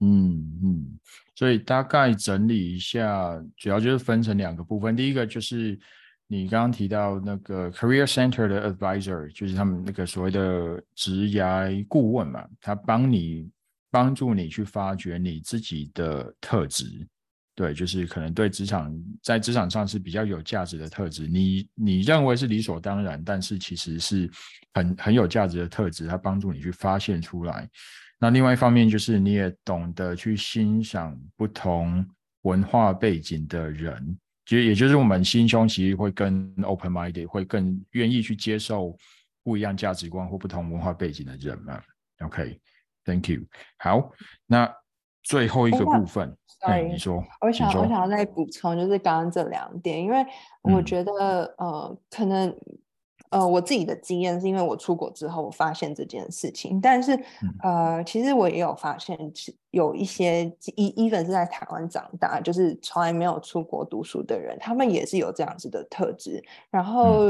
[0.00, 0.98] 嗯嗯，
[1.34, 4.94] 所以大概整理一下，主要就是分成两个部分。
[4.94, 5.78] 第一个就是
[6.26, 13.50] 你刚刚提到那个 Career Center 的 Advisor，就是他们那个所谓的职涯顾问嘛，他帮你
[13.90, 17.08] 帮助你去发掘你自己的特质，
[17.56, 24.30] 对，就是可能对职场在职场上是比较有价值的特质，你你认为是理所当然，但是其实是
[24.74, 27.66] 很很有价值的特质，它帮助你去发现出来。
[28.18, 32.06] 那另外一方面就是，你也懂得去欣赏不同
[32.42, 38.94] 文化背景的人，其实也就是我们心胸其实会更 open minded，会更愿意去接受
[39.42, 41.82] 不一样价值观或不同文化背景的人嘛。
[42.18, 43.42] OK，Thank you。
[43.78, 44.12] 好，
[44.46, 44.70] 那
[45.26, 50.24] 最后一个部分，哎，你说，我想我想要再补充，就是刚刚这两点，因为
[50.62, 52.56] 我觉得呃，可能。
[53.30, 56.80] 呃，我自己的经验是因为我出国之后，我发现这件事情。
[56.80, 57.12] 但是，
[57.60, 59.18] 呃，其实我也有发现，
[59.72, 60.44] 有一些
[60.76, 66.40] 一一本是在台湾长大，就是从来没有出国读书的人，他们也是有这样子的特质。
[66.70, 67.24] 然后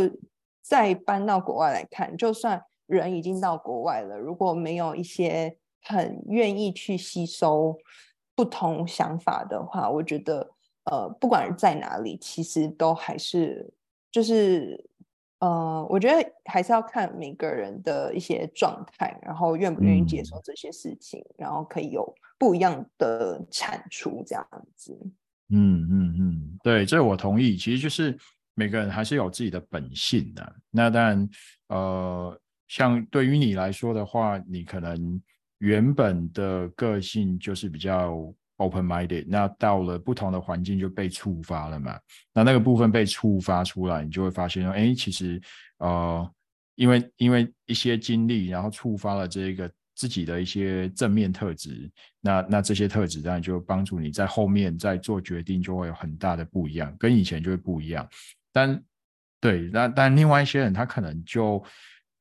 [0.63, 5.57] 再搬到国外来看，就算人已经到国外了，如果没有一些
[5.87, 7.79] 很愿意去吸收
[8.35, 10.51] 不同想法的话，我觉得，
[10.85, 13.73] 呃，不管在哪里，其实都还是
[14.11, 14.89] 就是。
[15.39, 24.99] 呃，我觉得还是要看每个人的一些状态，然后愿不愿意接受这些事情，然后可以有不一样的产出这样子。
[25.51, 27.55] 嗯嗯嗯，对，这我同意。
[27.55, 28.17] 其实就是
[28.55, 30.57] 每个人还是有自己的本性的。
[30.71, 31.29] 那当然，
[31.69, 35.21] 呃，像对于你来说的话，你可能
[35.59, 38.35] 原本的个性就是比较。
[38.59, 42.01] open-minded，那到了不同的环境就被触发了嘛？
[42.33, 45.39] 那那个部分被触发出来，你就会发现说，哎，其实，
[45.77, 46.33] 呃，
[46.75, 51.91] 因为因为一些经历，然后触发了这个自己的一些正面特质，
[52.23, 58.09] 那那这些特质当然就帮助你在后面在做决定就会有很大的不一样，跟以前就会不一样。
[58.55, 58.83] 但
[59.39, 61.63] 对，那但另外一些人他可能就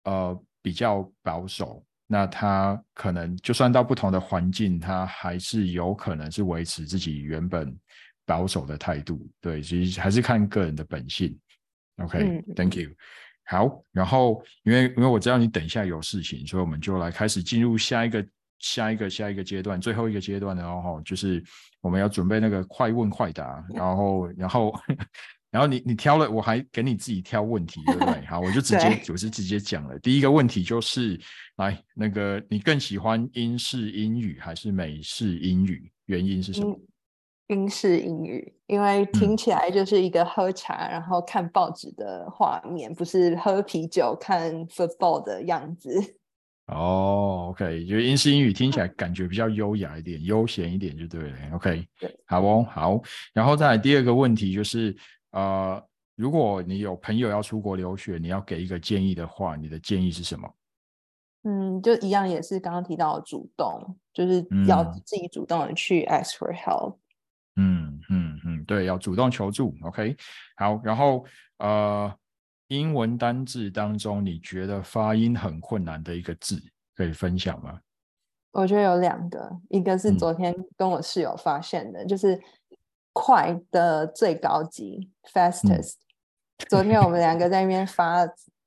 [0.03, 1.81] 呃比较保守。
[2.07, 7.75] 那他可能就算到不同的环境，他还是有可能是维持自己原本
[8.25, 9.27] 保守的态度。
[9.41, 11.37] 对，其实还是看个人的本性。
[11.97, 12.89] OK，Thank you。
[13.45, 18.25] 好，然后因为因为我知道你等一下有事情，所以我们就来开始进入下一个
[18.59, 21.43] 下一个下一个阶段，最后一个阶段，然后就是
[21.81, 24.73] 我们要准备那个快问快答，然后然后。
[25.55, 28.23] 然后你你挑了，我还给你自己挑问题，对不对？
[28.27, 29.97] 好，我就直接我是直接讲了。
[29.99, 31.17] 第一个问题就是，
[31.55, 35.89] 来那个你更喜欢英式英语还是美式英语？
[36.07, 36.77] 原因是什么？
[37.47, 46.17] 英式英语，因为听起来就是一个喝茶然后看报纸的画面，不是喝啤酒看 football 的样子。
[46.67, 51.37] 哦，OK，就英式英语听起来感觉比较优雅一点、悠闲一点就对了。
[51.53, 52.99] OK，对，好哦，好。
[53.35, 54.95] 然后再来第二个问题就是，
[55.35, 60.51] 呃，如果你有朋友要出国留学，你要给一个建议的话，你的建议是什么？
[61.43, 66.97] 嗯，就一样，也是刚刚提到的主动，就是要自己主动的去 ask for help。
[67.57, 69.75] 嗯嗯嗯，对，要主动求助。
[69.83, 70.17] OK，
[70.57, 70.81] 好。
[70.83, 71.23] 然后
[71.59, 72.11] 呃。
[72.69, 76.59] 英文单字当中，你觉得发音很困难的一个字，
[76.95, 77.79] 可以分享吗？
[78.53, 82.41] 我觉得有两个，一个是昨天跟我室友发现的，就是
[83.15, 85.93] “快”的最高级 （fastest）。
[86.67, 88.19] 昨天我们两个在那边发，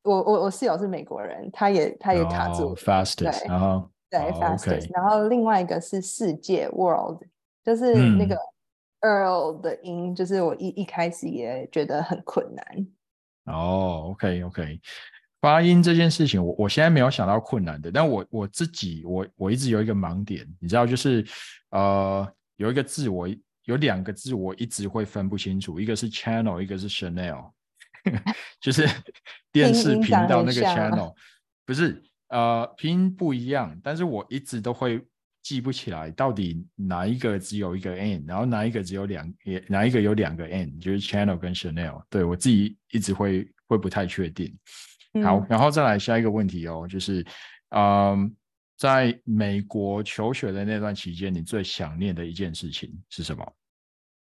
[0.02, 7.22] 我我我室友是美国人，他也他也卡住 fastest，然后对 fastest，然后另外一个是世界 world，
[7.62, 8.34] 就是那个
[9.02, 12.64] earl 的音，就是我一一开始也觉得很困难。
[13.44, 14.80] 哦，OK，OK，
[15.40, 21.26] 发音这件事情，我我现在没有想到困难的，但我我自己，我我一直有一个盲点，你知道，就是
[21.70, 22.26] 呃，
[22.56, 23.26] 有一个字，我
[23.68, 27.52] 有两个字，我一直会分不清楚，一个是 channel，一个是 Chanel，
[28.60, 28.84] 就是
[29.52, 31.14] 电视频道那个 channel，
[31.64, 35.00] 不是，呃，拼音不一样，但是我一直都会。
[35.40, 42.02] 记不起来到底哪一个只有一个 n，然后哪一个只有两，也哪一个有两个 n，就是 Channel 跟 Chanel。
[42.10, 44.54] 对我自己一直会会不太确定。
[45.24, 47.24] 好，然后再来下一个问题哦，就是，
[47.70, 48.30] 嗯，
[48.78, 53.44] 在美国求学的那段期间，你最想念的一件事情是什么？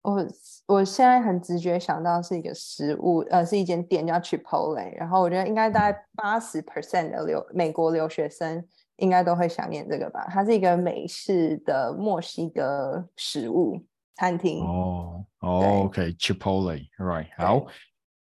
[0.04, 0.28] 我
[0.68, 8.66] 我现在很直觉想到是一个食物，呃，是一间店叫 Chipotle，然后我觉得应该大概八十 percent 的留美国留学生。
[8.98, 10.28] 应该都会想念这个吧？
[10.30, 13.84] 它是一个美式的墨西哥食物
[14.16, 14.64] 餐厅。
[14.64, 17.66] 哦，OK，Chipotle，Right，好。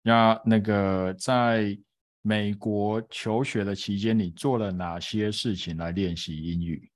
[0.03, 1.77] 那那个在
[2.23, 6.91] 美国求学的期间，你做了哪些事情来练习英语？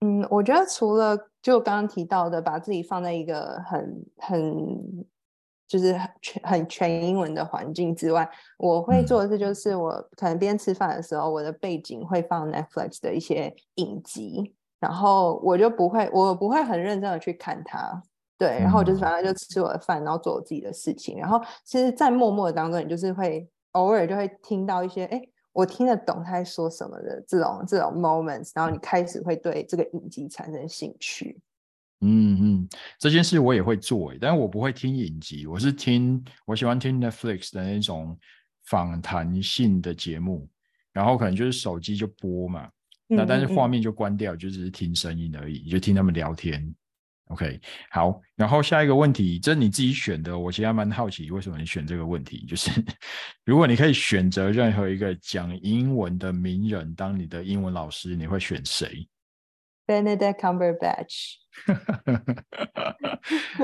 [0.00, 5.06] 嗯，我觉得除了就刚刚提到的，把自己放在一个很很。
[5.68, 8.26] 就是全很全英文的环境之外，
[8.56, 18.02] 我会做的事就是我可能边吃饭的时候，我的背景会放 Netflix 的一些影集，然后我就不会，我不会很认真的去看它，
[18.38, 23.46] 对，然后我就是反正就吃我的饭，然后做我自己的事情，然后其实，在默默的当中，你就是会
[23.78, 25.22] 偶尔就会听到一些，哎，
[25.52, 31.40] 我听得懂他在说什么的这种这种 moments，然后你开始会对这个影集产生兴趣。
[32.00, 32.68] 嗯嗯，
[32.98, 38.18] 这件事我也会做，但是我不会听影集，我是听我喜欢听 Netflix 的那种
[38.66, 40.48] 访谈性的节目，
[40.92, 42.68] 然后可能就是手机就播嘛，
[43.06, 46.74] 那但是画面就关掉，就只是听声音而已，就听他们聊天。
[47.28, 47.60] OK，
[47.90, 52.46] 好，然后下一个问题，这是你自己选的，我其实还蛮好奇，为什么你选这个问题？
[52.46, 52.70] 就是
[53.44, 59.06] 如果你可以选择任何一个讲英文的名人当你的英文老师，你会选谁
[59.86, 61.34] ？Benedict Cumberbatch，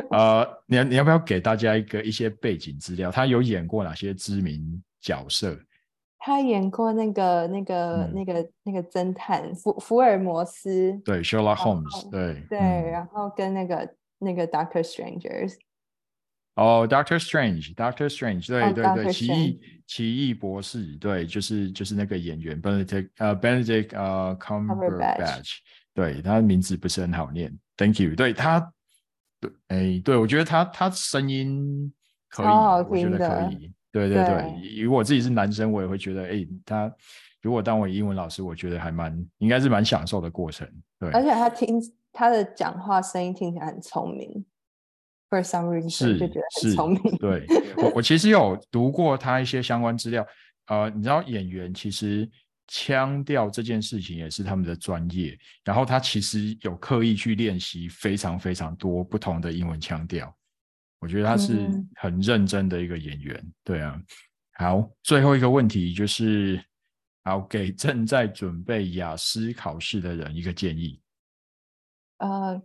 [0.10, 3.10] 呃，你你要不要给大家一个一些背景资料？
[3.10, 5.58] 他有演过哪些知名角色？
[6.26, 15.56] 他演过那个那个那个那个侦探福福尔摩斯，对，Sherlock Holmes，对对，然后跟那个那个 Doctor Strangers，
[16.54, 25.58] 哦，Doctor Strange，Doctor Strange，对对对，奇异奇异博士，对，就是就是那个演员 Benedict 呃 Benedict 呃 Cumberbatch。
[25.92, 28.14] 对他的名字不是很好念，Thank you。
[28.16, 28.72] 对他，
[29.40, 31.92] 对，哎，对我觉得他他声音
[32.30, 33.70] 可以，我觉得可以。
[33.94, 36.92] 对对对，如果我自己是男生，我也会觉得，哎，他
[37.40, 40.68] 如果当我英文老师，我觉得还蛮应该是蛮享受的过程。
[40.98, 41.80] 对，而且他听
[42.12, 44.44] 他的讲话声音听起来很聪明
[45.30, 47.16] ，For some reason 就觉得很聪明。
[47.18, 50.26] 对我我其实有读过他一些相关资料，
[50.66, 52.28] 呃，你知道演员其实。
[52.66, 60.34] 腔调这件事情也是他们的专业，然后他其实有刻意去练习非常非常多不同的英文腔调，
[61.04, 63.52] 我觉得他是很认真的一个演员。
[63.62, 64.00] 对啊，
[64.54, 66.58] 好，最后一个问题就是，
[67.24, 70.98] 好给正在准备雅思考试的人一个建议。
[72.20, 72.58] 呃，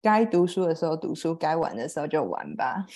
[0.00, 2.86] 该读书的时候读书，该玩的时候就玩吧。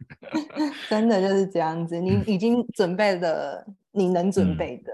[0.88, 4.90] 真的就是这样子，你已经准备了你能准备的。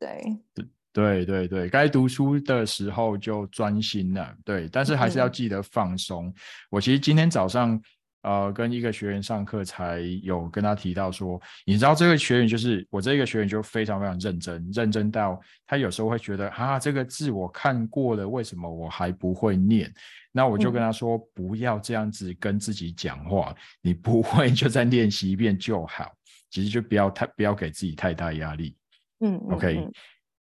[0.00, 4.36] 对对对对对，该读书的时候就专心了。
[4.44, 6.34] 对，但是还是要记得放松。
[6.68, 7.80] 我其实今天早上
[8.26, 19.90] 呃跟一个学员上课，才有跟他提到说，你知道这个学员就是我这个学员就非常非常认真，认真到他有时候会觉得啊这个字我看过了，为什么我还不会念？
[20.32, 26.12] 那我就跟他说，不要这样子跟自己讲话，你不会 就再练习一遍就好。
[26.50, 28.76] 其实就不要太不要给自己太大压力。
[29.20, 29.88] 嗯，OK，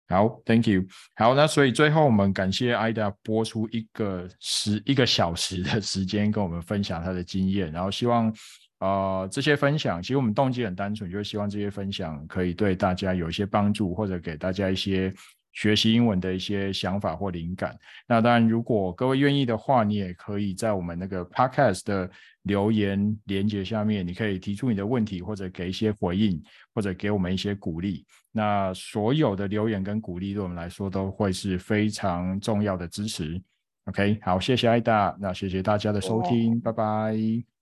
[0.08, 0.84] 好，Thank you。
[1.16, 8.34] 好，那所以最后我们感谢 Ida 播出一个十一个小时的时间跟我们分享他的经验，然后希望
[8.80, 15.14] 呃这些分享，其实我们动机很单纯，就是希望这些分享可以对大家有一些帮助，或者给大家一些。
[15.54, 17.76] 学习英文的一些想法或灵感。
[18.08, 22.08] 那当然，如果各位愿意的话，你也可以在我们那个 podcast 的
[22.44, 26.40] 留言连接下面，你可以提出你的问题，或者给一些回应，
[26.76, 28.06] 或者给我们一些鼓励。
[28.38, 33.42] 那所有的留言跟鼓励，对我们来说都会是非常重要的支持。
[33.86, 37.57] OK，好，谢谢艾达，那谢谢大家的收听，拜拜。